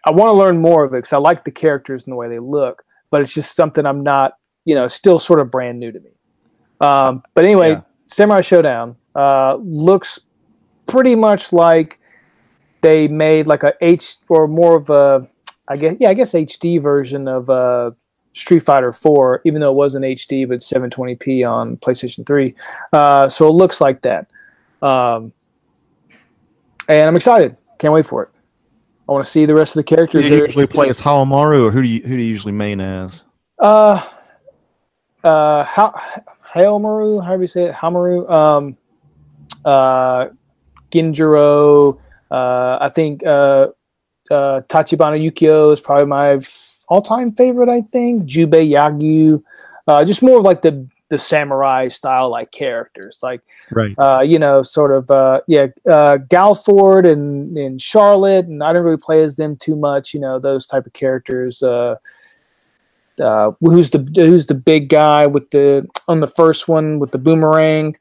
[0.05, 2.29] I want to learn more of it because I like the characters and the way
[2.31, 2.83] they look.
[3.09, 4.33] But it's just something I'm not,
[4.65, 6.11] you know, still sort of brand new to me.
[6.81, 7.81] Um, but anyway, Yeah.
[8.07, 10.19] Samurai Showdown uh, looks
[10.85, 11.99] pretty much like
[12.81, 15.27] they made like a H or more of a,
[15.67, 17.91] I guess, yeah, I guess HD version of uh,
[18.33, 22.53] Street Fighter 4, even though it wasn't HD, but 720p on PlayStation 3.
[22.93, 24.27] Uh, so it looks like that.
[24.81, 25.33] Um,
[26.87, 27.57] and I'm excited.
[27.79, 28.29] Can't wait for it.
[29.07, 30.23] I want to see the rest of the Do characters.
[30.25, 32.81] you They're- usually play as Hawamaru, or who do you who do you usually main
[32.81, 33.25] as?
[33.59, 34.01] Uh,
[35.23, 35.93] uh, how
[36.53, 38.77] Hailmaru, however you say it, Hamaru, um,
[39.65, 40.27] uh,
[40.91, 41.97] Genjuro,
[42.31, 43.67] uh, I think uh,
[44.31, 47.69] uh, Tachibana Ukyo is probably my f- all-time favorite.
[47.69, 49.41] I think Jubei Yagyu,
[49.87, 53.41] uh, just more of like the the samurai style like characters, like
[53.71, 53.95] Right.
[53.97, 58.83] uh, you know, sort of, uh, yeah, uh, Galford and, and Charlotte, and I didn't
[58.85, 61.63] really play as them too much, you know, those type of characters.
[61.63, 61.95] Uh,
[63.19, 67.17] uh, who's the who's the big guy with the on the first one with the
[67.17, 67.95] boomerang?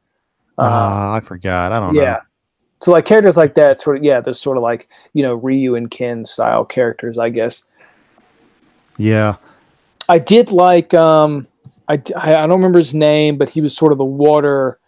[0.58, 1.72] Uh, Ah, I forgot.
[1.72, 2.02] I don't know.
[2.02, 2.20] yeah.
[2.82, 5.74] So like characters like that, sort of, yeah, those sort of like you know Ryu
[5.74, 7.64] and Ken style characters, I guess.
[8.98, 9.36] Yeah.
[10.08, 11.46] I did like um
[11.88, 14.78] I, I don't remember his name, but he was sort of the water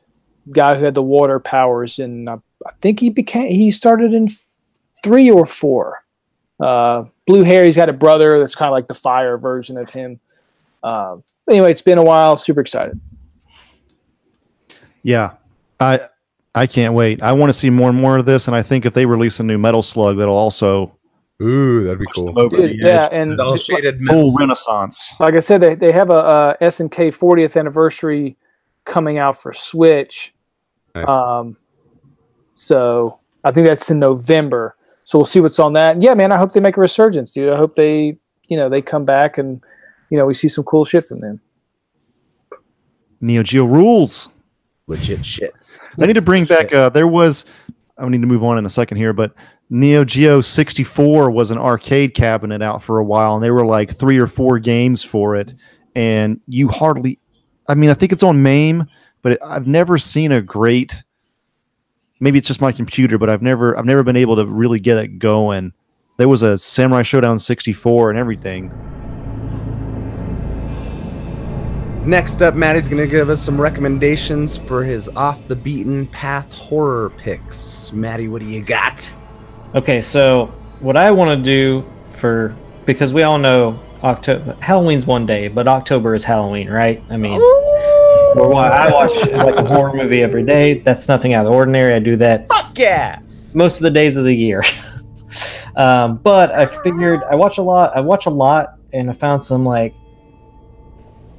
[0.51, 2.35] guy who had the water powers, and I,
[2.67, 4.29] I think he became he started in
[5.03, 6.05] three or four.
[6.61, 7.65] Uh, blue hair.
[7.65, 10.19] He's got a brother that's kind of like the fire version of him.
[10.83, 12.37] Um, anyway, it's been a while.
[12.37, 12.99] Super excited.
[15.03, 15.35] Yeah.
[15.81, 16.01] I
[16.55, 17.23] I can't wait.
[17.23, 19.39] I want to see more and more of this, and I think if they release
[19.39, 20.98] a new Metal Slug, that'll also
[21.41, 22.39] Ooh, that'd be push cool.
[22.41, 24.37] over Dude, yeah, and All just shaded Full metal.
[24.39, 25.15] renaissance.
[25.21, 28.37] like I said, they, they have a, uh SNK 40th anniversary
[28.85, 30.35] coming out for Switch.
[30.97, 31.09] Nice.
[31.09, 31.57] Um,
[32.55, 34.75] so I think that's in November.
[35.05, 36.03] So we'll see what's on that.
[36.03, 37.53] Yeah, man, I hope they make a resurgence, dude.
[37.53, 38.19] I hope they,
[38.49, 39.63] you know, they come back and,
[40.11, 41.41] you know, we see some cool shit from them.
[43.21, 44.29] Neo Geo rules.
[44.87, 45.55] Legit shit.
[46.01, 46.73] I need to bring back.
[46.73, 47.45] Uh, there was.
[47.97, 49.33] I need to move on in a second here, but
[49.71, 53.95] Neo Geo 64 was an arcade cabinet out for a while, and there were like
[53.95, 55.55] three or four games for it,
[55.95, 57.19] and you hardly.
[57.69, 58.87] I mean, I think it's on MAME,
[59.21, 61.03] but it, I've never seen a great.
[62.19, 64.97] Maybe it's just my computer, but I've never I've never been able to really get
[64.97, 65.73] it going.
[66.17, 68.73] There was a Samurai Showdown 64 and everything.
[72.07, 76.55] Next up, Maddie's going to give us some recommendations for his off the beaten path
[76.55, 77.93] horror picks.
[77.93, 79.13] Maddie, what do you got?
[79.75, 80.47] Okay, so
[80.81, 82.57] what I want to do for
[82.87, 87.03] because we all know October Halloween's one day, but October is Halloween, right?
[87.11, 90.79] I mean, or I watch like a horror movie every day.
[90.79, 91.93] That's nothing out of the ordinary.
[91.93, 93.21] I do that Fuck yeah!
[93.53, 94.63] most of the days of the year.
[95.77, 97.95] um, but I figured I watch a lot.
[97.95, 99.95] I watch a lot, and I found some like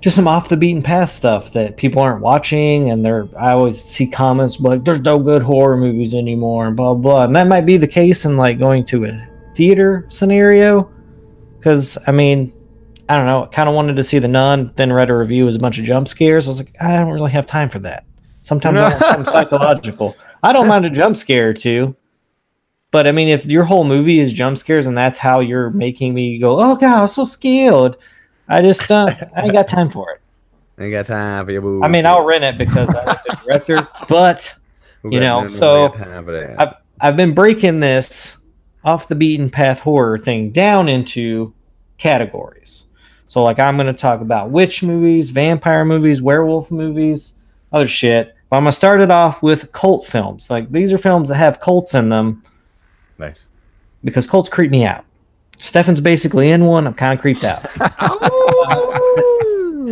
[0.02, 3.28] just some off the beaten path stuff that people aren't watching, and they're.
[3.38, 7.24] I always see comments like, "There's no good horror movies anymore," and blah blah.
[7.24, 10.90] And that might be the case in like going to a theater scenario,
[11.58, 12.54] because I mean.
[13.12, 13.46] I don't know.
[13.46, 15.80] I kind of wanted to see the Nun, then read a review as a bunch
[15.80, 16.46] of jump scares.
[16.46, 18.06] I was like, I don't really have time for that.
[18.44, 20.16] Sometimes I want something psychological.
[20.44, 21.96] I don't mind a jump scare or two,
[22.92, 26.14] but I mean, if your whole movie is jump scares and that's how you're making
[26.14, 27.98] me go, oh god, I'm so scared,
[28.50, 30.22] I just uh, I ain't got time for it.
[30.82, 31.84] Ain't got time for your boo.
[31.84, 34.56] I mean, I'll rent it because I'm the director, but
[35.04, 35.94] you know, so
[36.58, 38.44] I've, I've been breaking this
[38.84, 41.54] off the beaten path horror thing down into
[41.98, 42.86] categories.
[43.28, 47.40] So, like, I'm going to talk about witch movies, vampire movies, werewolf movies,
[47.72, 48.36] other shit.
[48.50, 50.50] But I'm going to start it off with cult films.
[50.50, 52.42] Like, these are films that have cults in them
[53.20, 53.46] nice.
[54.04, 55.06] because cults creep me out.
[55.60, 56.88] Stefan's basically in one.
[56.88, 57.68] I'm kind of creeped out.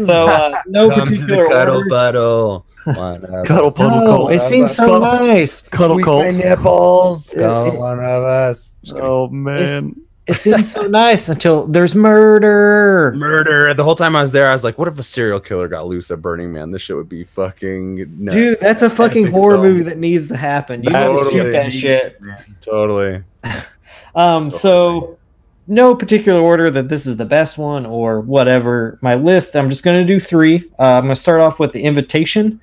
[0.05, 1.89] So, uh, no Come to the cuddle order.
[1.89, 2.65] puddle.
[3.45, 4.31] Cuddle puddle No, cult.
[4.31, 5.61] it seems so Cuddle- nice.
[5.63, 6.37] Cuddle Squeak my cults.
[6.37, 7.35] nipples.
[7.39, 8.71] Call one of us.
[8.95, 9.95] Oh man.
[10.27, 13.13] It seems so nice until there's murder.
[13.17, 13.73] Murder.
[13.73, 15.87] The whole time I was there, I was like, what if a serial killer got
[15.87, 16.69] loose at Burning Man?
[16.71, 18.35] This shit would be fucking nuts.
[18.35, 19.63] Dude, that's a fucking horror film.
[19.65, 20.83] movie that needs to happen.
[20.83, 21.31] You gotta Totally.
[21.31, 22.21] shoot that shit.
[22.61, 23.23] Totally.
[24.15, 25.17] Um, so
[25.67, 28.97] no particular order that this is the best one or whatever.
[29.01, 30.59] My list, I'm just gonna do three.
[30.79, 32.59] Uh, I'm gonna start off with The Invitation,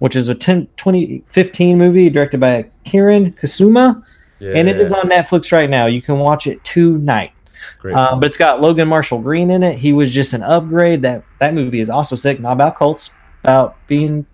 [0.00, 4.02] which is a 10, 2015 movie directed by Karyn Kusama.
[4.40, 5.86] Yeah, and it is on Netflix right now.
[5.86, 7.32] You can watch it tonight.
[7.78, 7.94] great.
[7.94, 9.76] Um, but it's got Logan Marshall Green in it.
[9.78, 11.02] He was just an upgrade.
[11.02, 12.40] That that movie is also sick.
[12.40, 13.10] Not about cults,
[13.44, 14.26] about being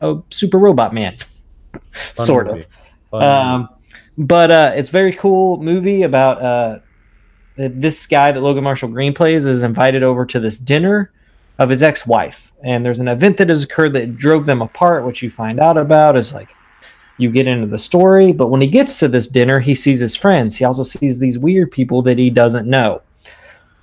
[0.00, 1.16] a super robot man,
[2.14, 2.66] sort movie.
[3.12, 3.22] of.
[3.22, 3.68] Um,
[4.18, 6.78] but uh, it's a very cool movie about uh,
[7.56, 11.10] this guy that Logan Marshall Green plays is invited over to this dinner
[11.58, 15.04] of his ex-wife, and there's an event that has occurred that drove them apart.
[15.04, 16.54] Which you find out about is like
[17.18, 20.16] you get into the story, but when he gets to this dinner, he sees his
[20.16, 20.56] friends.
[20.56, 23.02] He also sees these weird people that he doesn't know.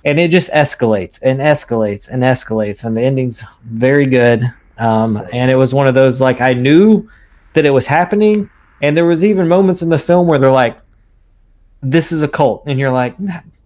[0.04, 4.52] And it just escalates and escalates and escalates, and the ending's very good.
[4.78, 7.08] Um, and it was one of those like I knew
[7.52, 8.48] that it was happening,
[8.82, 10.78] and there was even moments in the film where they're like,
[11.82, 13.16] "This is a cult," and you're like,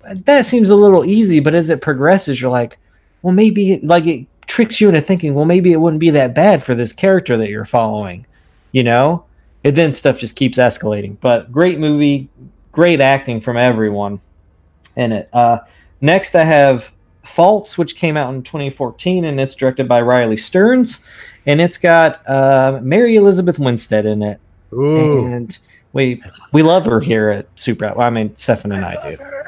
[0.02, 2.78] "That, that seems a little easy." But as it progresses, you're like,
[3.22, 6.34] "Well, maybe it, like it tricks you into thinking, well, maybe it wouldn't be that
[6.34, 8.26] bad for this character that you're following,"
[8.72, 9.24] you know?
[9.64, 11.16] And then stuff just keeps escalating.
[11.20, 12.28] But great movie,
[12.72, 14.20] great acting from everyone
[14.96, 15.28] in it.
[15.32, 15.60] Uh,
[16.00, 16.92] next, I have
[17.22, 21.06] Faults, which came out in 2014, and it's directed by Riley Stearns,
[21.46, 24.40] and it's got uh, Mary Elizabeth Winstead in it,
[24.72, 25.26] Ooh.
[25.26, 25.56] and
[25.92, 26.22] we
[26.52, 27.92] we love her here at Super.
[27.94, 29.41] Well, I mean, Stefan and I do.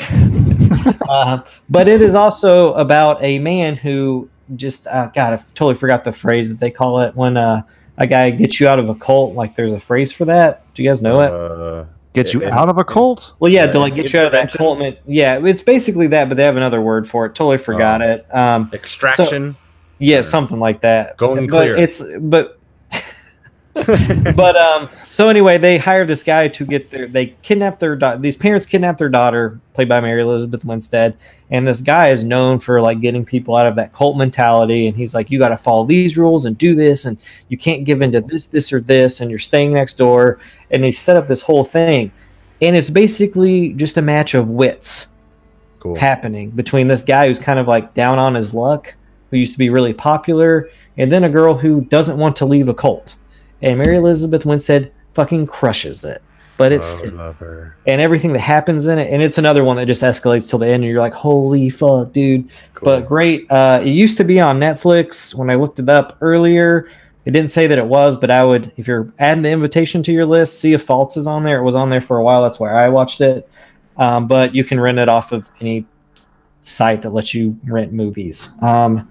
[1.08, 6.04] uh, but it is also about a man who just uh, God, I totally forgot
[6.04, 7.62] the phrase that they call it when uh,
[7.98, 9.34] a guy gets you out of a cult.
[9.34, 10.64] Like, there's a phrase for that.
[10.74, 11.32] Do you guys know it?
[11.32, 13.34] Uh, Get you out of a cult?
[13.38, 14.94] Well, yeah, Yeah, to like get you out of that intervention?
[14.94, 14.98] cult.
[15.06, 17.36] Yeah, it's basically that, but they have another word for it.
[17.36, 18.06] Totally forgot Oh.
[18.10, 18.34] it.
[18.34, 19.54] Um, extraction.
[20.00, 20.22] yeah, Yeah.
[20.22, 21.16] something like that.
[21.16, 21.76] Going but clear.
[21.76, 22.58] It's but
[24.34, 28.34] but um so anyway they hire this guy to get their they kidnap their these
[28.34, 31.16] parents kidnap their daughter played by mary elizabeth winstead
[31.50, 34.96] and this guy is known for like getting people out of that cult mentality and
[34.96, 37.16] he's like you got to follow these rules and do this and
[37.48, 40.40] you can't give into this this or this and you're staying next door
[40.72, 42.10] and they set up this whole thing
[42.60, 45.16] and it's basically just a match of wits
[45.80, 45.96] cool.
[45.96, 48.94] happening between this guy who's kind of like down on his luck,
[49.30, 52.68] who used to be really popular, and then a girl who doesn't want to leave
[52.68, 53.16] a cult.
[53.62, 56.22] And Mary Elizabeth Winstead fucking crushes it.
[56.56, 57.74] But it's Oh, love her.
[57.86, 60.66] and everything that happens in it, and it's another one that just escalates till the
[60.66, 62.50] end, and you're like, holy fuck, dude.
[62.74, 62.84] Cool.
[62.84, 63.50] But great.
[63.50, 66.88] Uh, it used to be on Netflix when I looked it up earlier.
[67.24, 70.12] It didn't say that it was, but I would, if you're adding the invitation to
[70.12, 71.58] your list, see if Faults is on there.
[71.60, 72.42] It was on there for a while.
[72.42, 73.48] That's where I watched it.
[73.96, 75.86] Um, but you can rent it off of any
[76.60, 78.50] site that lets you rent movies.
[78.60, 79.10] Um,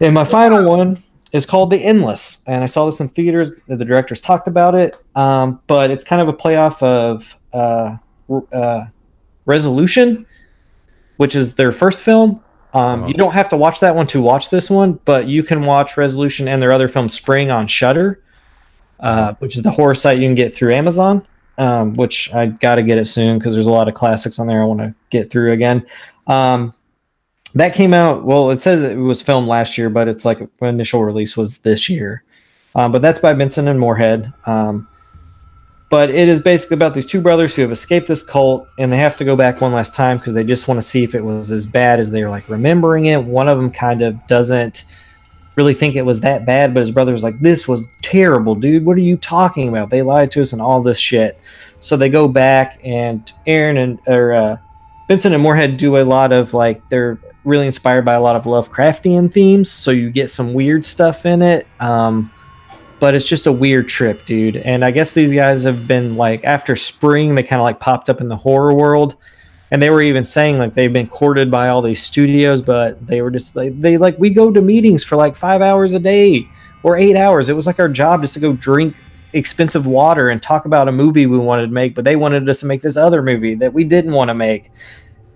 [0.00, 1.02] and my final one
[1.32, 3.52] is called The Endless, and I saw this in theaters.
[3.66, 7.96] The directors talked about it, um, but it's kind of a playoff of uh,
[8.52, 8.86] uh,
[9.44, 10.26] Resolution,
[11.16, 12.42] which is their first film.
[12.74, 13.08] Um, Uh-huh.
[13.08, 15.96] You don't have to watch that one to watch this one, but you can watch
[15.96, 18.22] Resolution and their other film Spring on Shudder,
[19.00, 21.26] uh, which is the horror site you can get through Amazon.
[21.56, 24.46] Um, which I got to get it soon because there's a lot of classics on
[24.46, 25.84] there I want to get through again.
[26.28, 26.72] Um,
[27.54, 28.24] that came out.
[28.24, 31.88] Well, it says it was filmed last year, but it's like initial release was this
[31.88, 32.22] year.
[32.74, 34.32] Um, but that's by Benson and Moorhead.
[34.46, 34.88] Um,
[35.90, 38.98] but it is basically about these two brothers who have escaped this cult and they
[38.98, 41.22] have to go back one last time because they just want to see if it
[41.22, 43.24] was as bad as they're like remembering it.
[43.24, 44.84] One of them kind of doesn't
[45.56, 48.84] really think it was that bad, but his brother's like, This was terrible, dude.
[48.84, 49.88] What are you talking about?
[49.88, 51.40] They lied to us and all this shit.
[51.80, 54.56] So they go back and Aaron and or uh,
[55.08, 57.18] Benson and Moorhead do a lot of like they're
[57.48, 61.42] really inspired by a lot of Lovecraftian themes, so you get some weird stuff in
[61.42, 61.66] it.
[61.80, 62.30] Um,
[63.00, 64.56] but it's just a weird trip, dude.
[64.56, 68.10] And I guess these guys have been like after spring, they kind of like popped
[68.10, 69.16] up in the horror world,
[69.70, 73.22] and they were even saying like they've been courted by all these studios, but they
[73.22, 76.48] were just like they like we go to meetings for like five hours a day
[76.82, 77.48] or eight hours.
[77.48, 78.94] It was like our job just to go drink
[79.32, 82.60] expensive water and talk about a movie we wanted to make, but they wanted us
[82.60, 84.70] to make this other movie that we didn't want to make.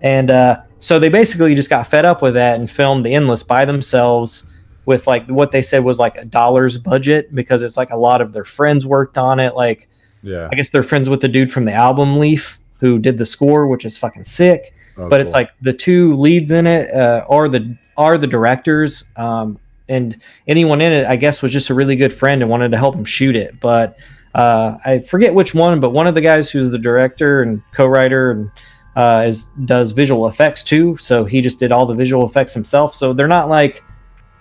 [0.01, 3.41] And uh, so they basically just got fed up with that and filmed The Endless
[3.43, 4.51] by themselves
[4.85, 8.19] with like what they said was like a dollar's budget because it's like a lot
[8.19, 9.55] of their friends worked on it.
[9.55, 9.87] Like,
[10.23, 10.49] Yeah.
[10.51, 13.67] I guess they're friends with the dude from the album Leaf who did the score,
[13.67, 17.49] which is fucking sick Oh, but it's like the two leads in it uh, are
[17.49, 19.57] the are the directors um,
[19.89, 22.77] and anyone in it i guess was just a really good friend and wanted to
[22.77, 23.97] help him shoot it but
[24.35, 28.31] uh, i forget which one but one of the guys who's the director and co-writer
[28.31, 28.51] and
[28.95, 32.93] uh, is does visual effects too so he just did all the visual effects himself
[32.93, 33.83] so they're not like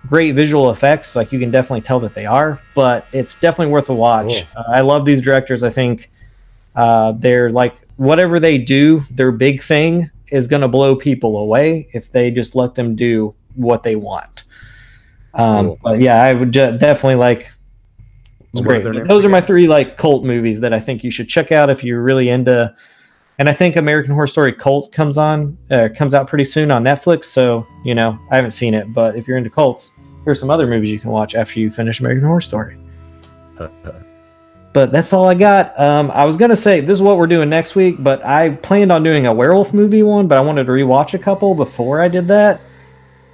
[0.08, 3.88] great visual effects like you can definitely tell that they are but it's definitely worth
[3.88, 4.62] a watch Cool.
[4.66, 6.10] uh, i love these directors i think
[6.74, 11.88] uh, they're like whatever they do their big thing is going to blow people away
[11.92, 14.44] if they just let them do what they want
[15.34, 15.78] um, Cool.
[15.82, 17.52] but yeah i would ju- definitely like
[18.52, 18.82] It's great.
[19.08, 21.82] Those are my three like cult movies that I think you should check out if
[21.82, 22.74] you're really into.
[23.42, 26.84] And I think American Horror Story Cult comes on uh, comes out pretty soon on
[26.84, 27.24] Netflix.
[27.24, 30.64] So you know I haven't seen it, but if you're into cults, here's some other
[30.64, 32.78] movies you can watch after you finish American Horror Story.
[34.72, 35.78] But that's all I got.
[35.78, 38.92] Um, I was gonna say this is what we're doing next week, but I planned
[38.92, 42.06] on doing a werewolf movie one, but I wanted to rewatch a couple before I
[42.06, 42.60] did that.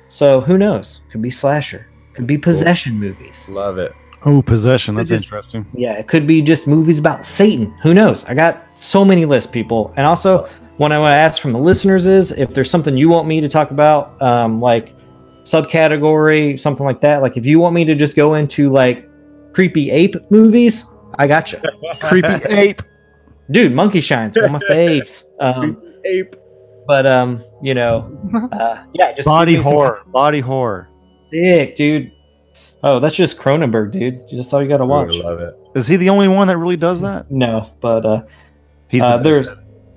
[0.09, 1.03] So who knows?
[1.11, 3.51] Could be slasher, could be possession movies.
[3.51, 3.93] Love it.
[4.25, 4.95] Oh, possession.
[4.97, 5.65] That's Just- interesting.
[5.75, 7.73] Yeah, it could be just movies about Satan.
[7.83, 8.25] Who knows?
[8.25, 9.93] I got so many lists, people.
[9.97, 13.09] And also, what I want to ask from the listeners is if there's something you
[13.09, 14.95] want me to talk about, um, like
[15.45, 17.23] subcategory, something like that.
[17.23, 19.09] Like if you want me to just go into like
[19.53, 20.85] creepy ape movies,
[21.19, 21.59] I got you,
[22.03, 22.83] Creepy ape.
[23.51, 23.73] dude.
[23.73, 25.25] Monkey Shines, one of my faves.
[25.41, 26.37] Um, Ape.
[26.87, 28.17] but um, you know,
[28.53, 30.03] uh, yeah, just Body give me some horror.
[30.07, 30.89] Body horror.
[31.33, 32.13] sick, dude.
[32.83, 34.23] Oh, that's just Cronenberg, dude.
[34.31, 35.15] That's all you got to watch.
[35.15, 35.55] I love it.
[35.75, 37.27] Is he the only one that really does that?
[37.31, 38.23] No, but uh,
[38.89, 39.51] He's uh, there's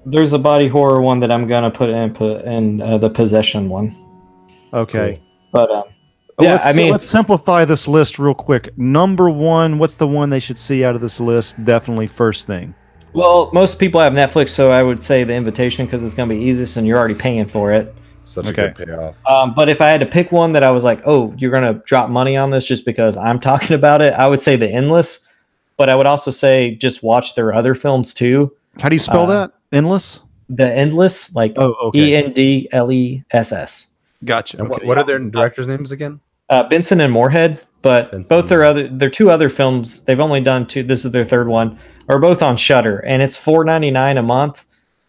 [0.05, 3.69] there's a body horror one that I'm gonna put in put in uh, the possession
[3.69, 3.95] one.
[4.73, 5.21] okay.
[5.51, 5.83] But um,
[6.39, 8.77] yeah, let's, I mean, let's simplify this list real quick.
[8.77, 11.63] Number one, what's the one they should see out of this list?
[11.63, 12.73] Definitely first thing.
[13.13, 16.41] well, most people have Netflix, so I would say the invitation because it's gonna be
[16.41, 17.95] easiest and you're already paying for it.
[18.23, 18.67] Such Okay.
[18.67, 19.15] a good payoff.
[19.25, 21.81] Um, but if I had to pick one that I was like, oh, you're gonna
[21.85, 25.25] drop money on this just because I'm talking about it, I would say The Endless.
[25.77, 28.53] But I would also say just watch their other films too.
[28.79, 29.51] How do you spell Uh, that?
[29.71, 30.21] Endless?
[30.49, 31.99] The Endless, like Oh, okay.
[31.99, 33.87] E N D L E S S.
[34.23, 34.59] Gotcha.
[34.59, 36.19] And what, what are their directors' names again?
[36.49, 40.19] uh, Benson and Moorhead, but Benson both their and- other their two other films they've
[40.19, 40.83] only done two.
[40.83, 41.79] This is their third one.
[42.09, 44.65] Are both on Shudder, and it's four ninety nine a month,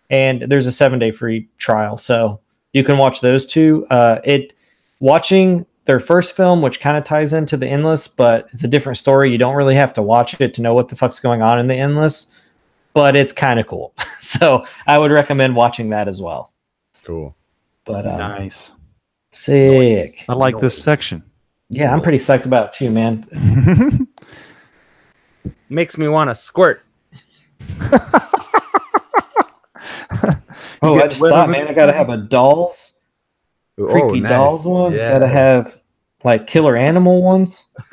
[0.09, 2.41] and there's a seven day free trial, so
[2.73, 3.87] you can watch those two.
[3.91, 4.55] Uh, it
[5.01, 8.99] watching their first film, which kind of ties into the Endless, but it's a different
[8.99, 9.31] story.
[9.33, 11.67] You don't really have to watch it to know what the fuck's going on in
[11.67, 12.33] the Endless,
[12.95, 13.95] but it's kind of cool.
[14.21, 16.53] so I would recommend watching that as well.
[17.05, 17.35] Cool.
[17.85, 18.75] But um, Nice.
[19.33, 20.25] sick.
[20.29, 21.25] I like this section.
[21.69, 24.07] Yeah, I'm pretty psyched about it too, man.
[25.69, 26.85] Makes me want to squirt.
[30.83, 32.93] Oh, I just thought, man, I gotta have a dolls,
[33.81, 34.31] Ooh, oh, creepy nice.
[34.31, 34.93] dolls one.
[34.93, 35.13] Yes.
[35.13, 35.81] Gotta have
[36.25, 37.69] like killer animal ones.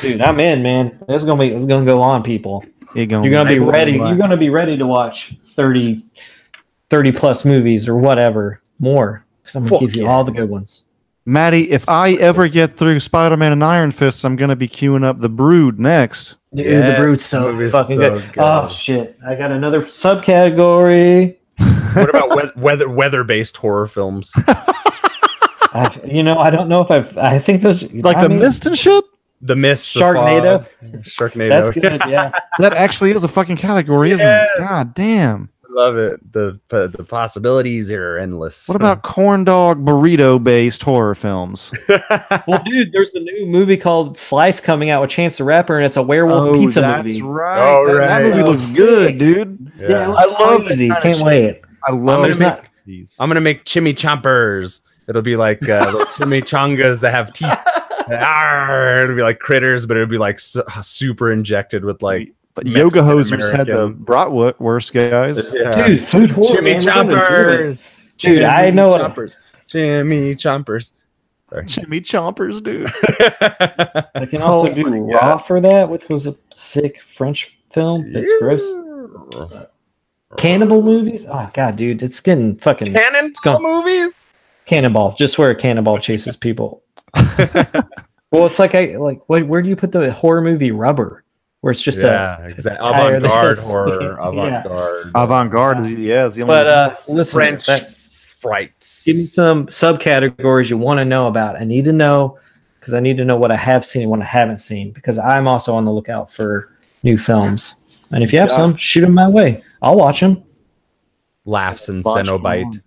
[0.00, 0.98] Dude, I'm in, man.
[1.08, 2.64] It's gonna be, it's gonna go on, people.
[2.94, 3.98] You're gonna, You're gonna be ready.
[3.98, 4.08] one.
[4.08, 6.04] You're gonna be ready to watch 30,
[6.88, 9.24] 30 plus movies or whatever more.
[9.42, 10.08] Because I'm gonna Fuck give you yeah.
[10.08, 10.84] all the good ones.
[11.26, 15.04] Maddie, if I ever get through Spider Man and Iron Fists, I'm gonna be queuing
[15.04, 16.36] up the Brood next.
[16.54, 18.22] Dude, Yes, the Brood's so movie's fucking so good.
[18.22, 18.42] Oh, good.
[18.42, 19.16] Oh shit!
[19.26, 21.36] I got another subcategory.
[21.94, 24.32] What about weather weather based horror films?
[25.72, 27.16] I, you know, I don't know if I've.
[27.16, 29.04] I think those Like I the mean, mist and shit?
[29.42, 30.64] The Mist, the Sharknado?
[30.64, 31.48] Fog, Sharknado.
[31.48, 32.02] That's good.
[32.10, 32.30] Yeah.
[32.58, 34.48] That actually is a fucking category, isn't Yes.
[34.56, 34.58] it?
[34.58, 35.48] God damn.
[35.72, 36.32] Love it.
[36.32, 38.68] The the possibilities are endless.
[38.68, 41.72] What about corn dog burrito based horror films?
[42.46, 45.86] Well, dude, there's the new movie called Slice coming out with Chance the Rapper, and
[45.86, 47.12] it's a werewolf pizza that's movie.
[47.12, 47.60] That's right.
[47.60, 48.22] Oh, That- right.
[48.22, 48.76] That movie looks Sick.
[48.76, 49.72] good, dude.
[49.78, 50.10] Yeah, Yeah.
[50.12, 50.88] I love that crazy.
[50.88, 51.24] Can't shit.
[51.24, 51.60] wait.
[51.86, 52.68] I I'm love gonna make not-
[53.20, 54.80] I'm gonna make chimichangas.
[55.08, 57.48] It'll be like uh, little chimichangas that have teeth.
[58.10, 62.66] Arr, it'll be like critters, but it'll be like su- super injected with like But
[62.66, 64.04] Yoga Mexican Hosers had the American.
[64.04, 65.54] bratwurst guys.
[65.54, 65.70] yeah.
[65.86, 66.60] Dude, food horror.
[66.62, 67.20] man, we're gonna do it.
[67.20, 67.88] chimichompers.
[68.18, 69.36] Dude, I know what- chompers.
[69.66, 70.92] Jimmy chompers.
[71.66, 72.86] Jimmy Chompers, dude.
[74.14, 78.12] I can also Oh do my Raw for that, which was a sick French film.
[78.12, 78.62] That's gross.
[80.36, 81.26] Cannibal movies.
[81.28, 83.58] Oh god, dude, it's getting fucking Cannon go.
[83.58, 84.12] movies.
[84.66, 85.16] cannonball.
[85.18, 86.84] Just where a cannonball chases people.
[88.30, 89.20] well, it's like I like.
[89.28, 91.24] Where, where do you put the horror movie Rubber?
[91.60, 92.90] Where it's just yeah, a exactly.
[92.90, 94.02] that Avant-garde horror.
[94.02, 94.28] Yeah.
[94.28, 95.10] Avant-garde.
[95.14, 96.26] Avant garde, yeah.
[96.28, 99.04] Is the only But uh, listen, French that- frights.
[99.04, 101.56] give me some subcategories you want to know about.
[101.60, 102.38] I need to know
[102.78, 105.18] because I need to know what I have seen and what I haven't seen because
[105.18, 106.70] I'm also on the lookout for
[107.02, 107.76] new films.
[108.10, 108.56] And if you have Yeah.
[108.56, 109.62] some, shoot them my way.
[109.82, 110.42] I'll watch them.
[111.44, 112.80] laughs and Bunch Cenobite.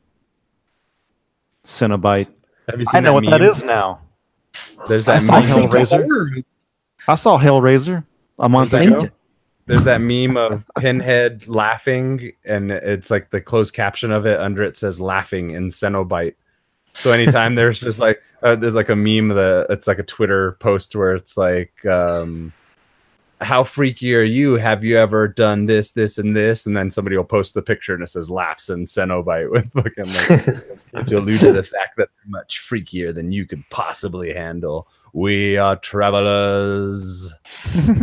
[1.63, 2.27] Cenobite.
[2.69, 3.49] Have you seen I know that what that meme?
[3.49, 4.01] is now.
[4.87, 5.69] There's that I that saw meme.
[5.69, 6.05] Hellraiser.
[6.07, 6.43] Hellraiser.
[7.07, 8.03] I saw Hellraiser
[8.39, 8.99] a month that- ago.
[9.65, 14.61] There's that meme of Pinhead laughing, and it's like the closed caption of it under
[14.61, 16.35] it says "laughing" in Cenobite.
[16.95, 20.53] So anytime there's just like uh, there's like a meme that it's like a Twitter
[20.59, 22.51] post where it's like um,
[23.43, 24.55] how freaky are you?
[24.55, 26.65] Have you ever done this, this, and this?
[26.65, 30.13] And then somebody will post the picture and it says laughs and Cenobite with fucking
[30.95, 34.87] like to allude to the fact that they're much freakier than you could possibly handle.
[35.13, 37.33] We are travelers.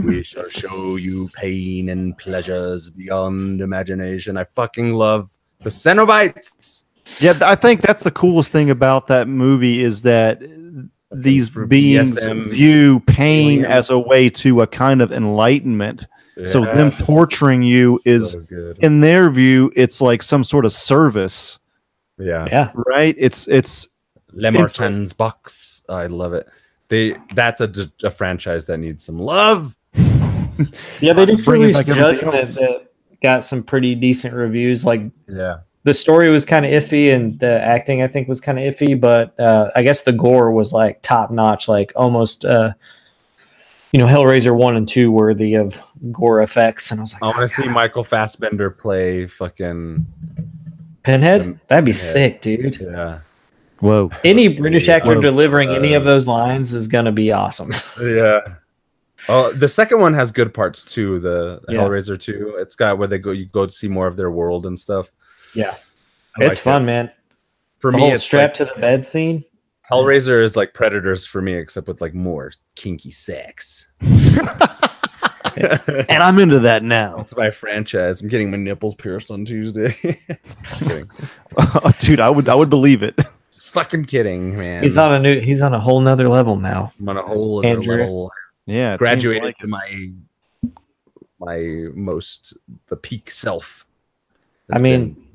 [0.04, 4.36] we shall show you pain and pleasures beyond imagination.
[4.36, 6.84] I fucking love the Cenobites.
[7.18, 10.42] Yeah, I think that's the coolest thing about that movie is that
[11.12, 13.66] these beings BDSM view pain aliens.
[13.66, 16.06] as a way to a kind of enlightenment.
[16.44, 18.78] So them torturing you is, So good.
[18.78, 21.58] in their view, it's like some sort of service,
[22.18, 22.46] yeah.
[22.50, 22.70] Yeah.
[22.74, 23.14] right?
[23.18, 23.88] It's it's
[24.32, 25.82] Le Martin's box.
[25.88, 26.48] I love it.
[26.88, 29.76] They that's a franchise that needs some love.
[31.00, 32.86] Yeah, they just Bringing released Judgment that
[33.22, 34.84] got some pretty decent reviews.
[34.84, 35.58] Like Yeah.
[35.84, 38.98] The story was kind of iffy and the acting I think was kind of iffy,
[39.00, 42.72] but uh, I guess the gore was like top notch, like almost uh,
[43.92, 45.82] you know Hellraiser one and two worthy of
[46.12, 46.90] gore effects.
[46.90, 50.06] And I was like, I want to see Michael Fassbender play fucking
[51.02, 51.94] Pinhead, that'd be Pinhead.
[51.94, 52.78] sick, dude.
[52.80, 53.20] yeah.
[53.78, 54.10] whoa.
[54.22, 55.22] Any British actor Whoa.
[55.22, 57.72] delivering any of Uh, those lines is gonna be awesome.
[58.02, 58.40] Yeah.
[59.28, 61.18] Oh, the second one has good parts too.
[61.20, 61.80] The, the Yeah.
[61.80, 62.54] Hellraiser two.
[62.58, 63.30] It's got where they go.
[63.32, 65.10] You go to see more of their world and stuff.
[65.54, 65.74] Yeah.
[66.38, 66.86] I it's like fun, it.
[66.86, 67.10] man.
[67.78, 69.44] For the me, whole it's strap like, to the bed scene.
[69.90, 73.86] Hellraiser is like Predators for me, except with like more kinky sex.
[75.56, 77.16] And I'm into that now.
[77.16, 78.22] That's my franchise.
[78.22, 79.88] I'm getting my nipples pierced on Tuesday.
[80.62, 81.10] Just kidding.
[81.58, 83.16] Oh, dude, I would I would believe it.
[83.52, 84.84] Just fucking kidding, man.
[84.84, 85.40] He's on a new.
[85.40, 86.92] He's on a whole nother level now.
[87.00, 87.96] I'm on a whole other Andrew.
[87.96, 88.30] level.
[88.66, 90.10] Yeah, it seems Graduated like to my
[91.40, 92.56] my most
[92.86, 93.84] the peak self.
[94.72, 95.29] I mean, been- I was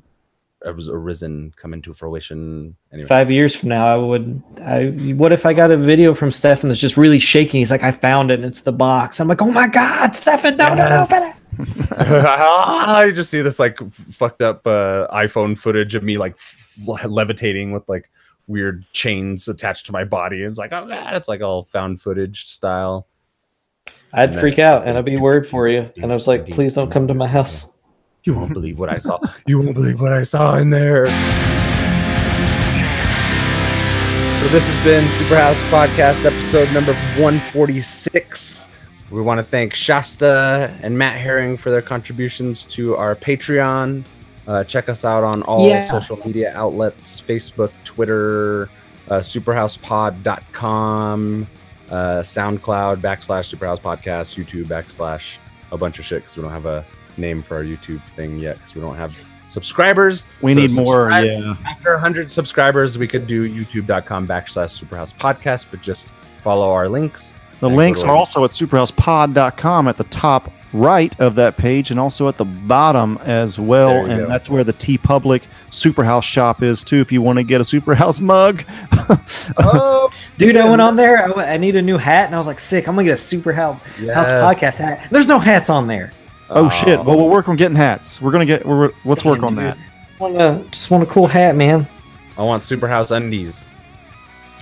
[0.65, 2.75] arisen, come into fruition.
[2.91, 4.41] Anyway, five years from now, I would.
[4.61, 7.59] I what if I got a video from Stefan that's just really shaking?
[7.61, 9.19] He's like, I found it, and it's the box.
[9.19, 10.77] I'm like, oh my god, Stefan, no, Yes.
[10.77, 11.35] no, no, open it.
[11.97, 16.77] I just see this like f- fucked up uh, iPhone footage of me like f-
[17.05, 18.09] levitating with like
[18.47, 20.41] weird chains attached to my body.
[20.43, 23.07] It's like, oh god, it's like all found footage style.
[24.13, 25.89] I'd And then- freak out, and I'd be worried for you.
[25.97, 27.71] And I was like, please don't come to my house.
[28.25, 29.19] You won't believe what I saw.
[29.45, 31.05] You won't believe what I saw in there.
[34.41, 38.69] So this has been Superhouse Podcast episode number 146.
[39.11, 44.03] We want to thank Shasta and Matt Herring for their contributions to our Patreon.
[44.47, 45.85] Uh, check us out on all Yeah.
[45.87, 48.69] social media outlets Facebook, Twitter,
[49.09, 51.47] uh, superhousepod.com,
[51.91, 55.37] uh, SoundCloud, backslash Superhouse Podcast, YouTube, backslash
[55.71, 56.83] a bunch of shit because we don't have a
[57.17, 60.25] name for our YouTube thing yet because we don't have subscribers.
[60.41, 61.09] we So need more.
[61.09, 61.55] Yeah.
[61.65, 66.09] After 100 subscribers, we could do youtube.com backslash Superhouse Podcast, but just
[66.41, 67.33] follow our links.
[67.59, 72.27] The links are also at superhousepod.com at the top right of that page and also
[72.27, 74.05] at the bottom as well.
[74.05, 74.27] And go.
[74.27, 78.19] that's where the TeePublic Superhouse shop is too if you want to get a Superhouse
[78.21, 78.63] mug.
[79.57, 81.23] Oh, Dude, I went on there.
[81.23, 82.87] I, went- I need a new hat, and I was like, sick.
[82.87, 83.79] I'm gonna get a super house,
[84.13, 85.07] house podcast hat.
[85.11, 86.11] There's no hats on there.
[86.49, 87.03] Oh shit.
[87.03, 88.21] Well, we'll work on getting hats.
[88.21, 89.57] We're going to get we're, let's work on dude.
[89.65, 89.77] that.
[90.19, 91.87] Want a, just want a cool hat, man.
[92.37, 93.65] I want Superhouse undies.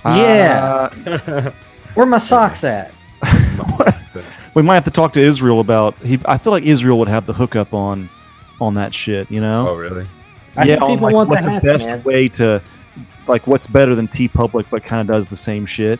[0.04, 0.90] Yeah.
[1.06, 1.50] Uh,
[1.94, 2.92] Where my socks at?
[4.54, 7.26] we might have to talk to Israel about he I feel like Israel would have
[7.26, 8.08] the hookup on
[8.60, 9.68] on that shit, you know?
[9.70, 10.06] oh, really?
[10.56, 12.02] I think on, people like, want the what's hats, best man.
[12.02, 12.62] way to
[13.26, 15.98] like what's better than TeePublic but kind of does the same shit.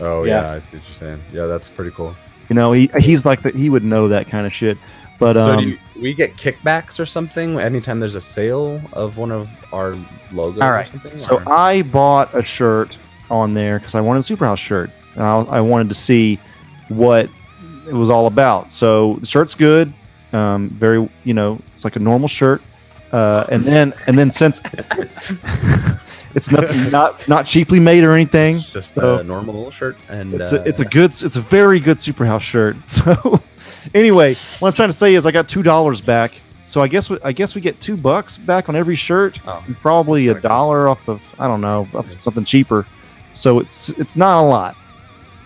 [0.00, 0.42] Oh, Yeah.
[0.42, 0.52] yeah.
[0.52, 1.22] I see what you're saying.
[1.32, 2.14] Yeah, that's pretty cool.
[2.48, 3.54] You know, he he's like that.
[3.54, 4.76] He would know that kind of shit.
[5.18, 9.16] But so, um, do you, we get kickbacks or something anytime there's a sale of
[9.16, 9.96] one of our
[10.32, 10.86] logos All right.
[10.86, 11.16] or something?
[11.16, 12.98] so or- I bought a shirt
[13.30, 14.90] on there because I wanted a Superhouse shirt.
[15.14, 16.38] And I, I wanted to see
[16.88, 17.30] what
[17.88, 18.70] it was all about.
[18.72, 19.92] So the shirt's good.
[20.32, 22.60] Um, very, you know, it's like a normal shirt.
[23.12, 24.60] Uh, and then and then since
[26.34, 29.96] it's nothing not not cheaply made or anything, it's just so- a normal little shirt.
[30.08, 32.76] And It's uh, a, it's a good it's a very good Superhouse shirt.
[32.88, 33.40] So
[33.94, 36.32] anyway, what I'm trying to say is I got two dollars back.
[36.66, 39.62] So I guess we, I guess we get two bucks back on every shirt, Oh.
[39.66, 42.86] and probably a dollar off of I don't know off of something cheaper.
[43.34, 44.76] So it's it's not a lot.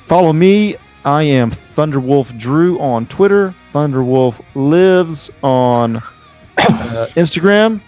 [0.05, 0.77] Follow me.
[1.05, 3.55] I am Thunderwolf Drew on Twitter.
[3.73, 6.03] Thunderwolf lives on uh,
[7.17, 7.81] Instagram.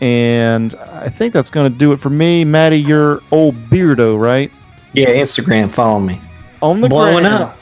[0.00, 2.44] And I think that's going to do it for me.
[2.44, 4.50] Maddie, you're old beardo, right?
[4.92, 5.70] Yeah, Instagram.
[5.72, 6.20] Follow me.
[6.62, 7.42] On the Blowing gram.
[7.42, 7.58] up.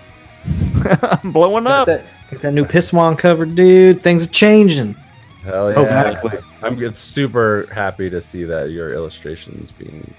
[1.24, 1.86] I'm blowing Got up.
[1.86, 4.02] that, got that new Pisswan cover, dude.
[4.02, 4.94] Things are changing.
[5.44, 5.80] Hell Oh, yeah.
[6.10, 6.38] exactly.
[6.62, 10.12] I'm good, super happy to see that your illustrations being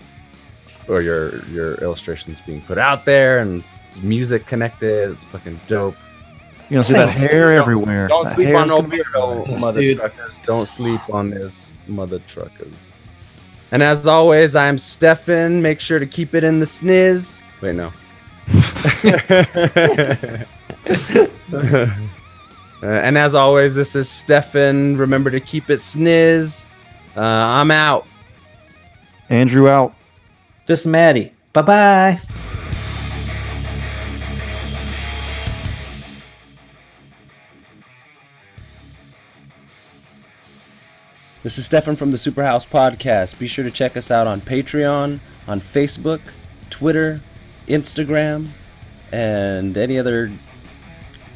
[0.88, 5.12] or your your illustrations being put out there and it's music connected.
[5.12, 5.96] It's fucking dope.
[6.70, 8.08] You're gonna see that hair everywhere.
[8.08, 9.98] Don't That sleep on gonna be Oberto, mother Dude.
[9.98, 10.40] truckers.
[10.46, 12.92] Don't sleep on this, mother truckers.
[13.72, 15.62] And as always, I'm Stefan.
[15.62, 17.42] Make sure to keep it in the sniz.
[17.62, 17.92] Wait, no.
[22.80, 24.97] Uh, and as always, this is Stefan.
[24.97, 26.68] Remember to keep it sniz.
[27.15, 28.05] Uh, I'm out.
[29.30, 29.95] Andrew out.
[30.68, 31.31] Just Maddie.
[31.53, 32.22] Bye bye.
[41.41, 43.39] This is Stefan from the Superhouse Podcast.
[43.39, 46.19] Be sure to check us out on Patreon, on Facebook,
[46.69, 47.22] Twitter,
[47.68, 48.49] Instagram,
[49.11, 50.30] and any other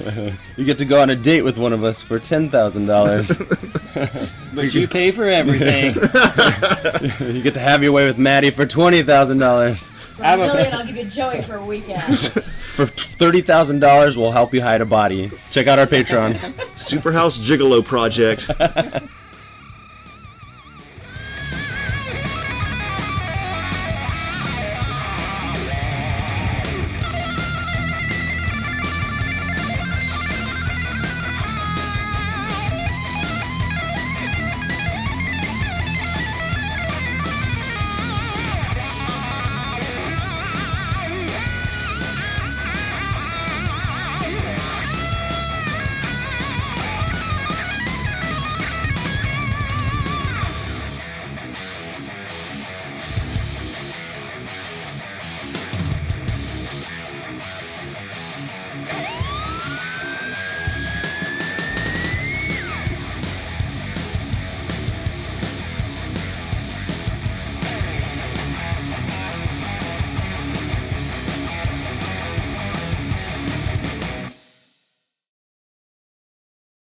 [0.56, 3.32] You get to go on a date with one of us for ten thousand dollars.
[4.52, 5.94] But you pay for everything.
[7.34, 9.86] you get to have your way with Maddie for twenty thousand dollars.
[9.86, 12.18] For a million, I'll give you Joey for a weekend.
[12.18, 15.30] For thirty thousand dollars, we'll help you hide a body.
[15.50, 16.34] Check out our Patreon.
[16.74, 18.50] Superhouse Gigolo Project.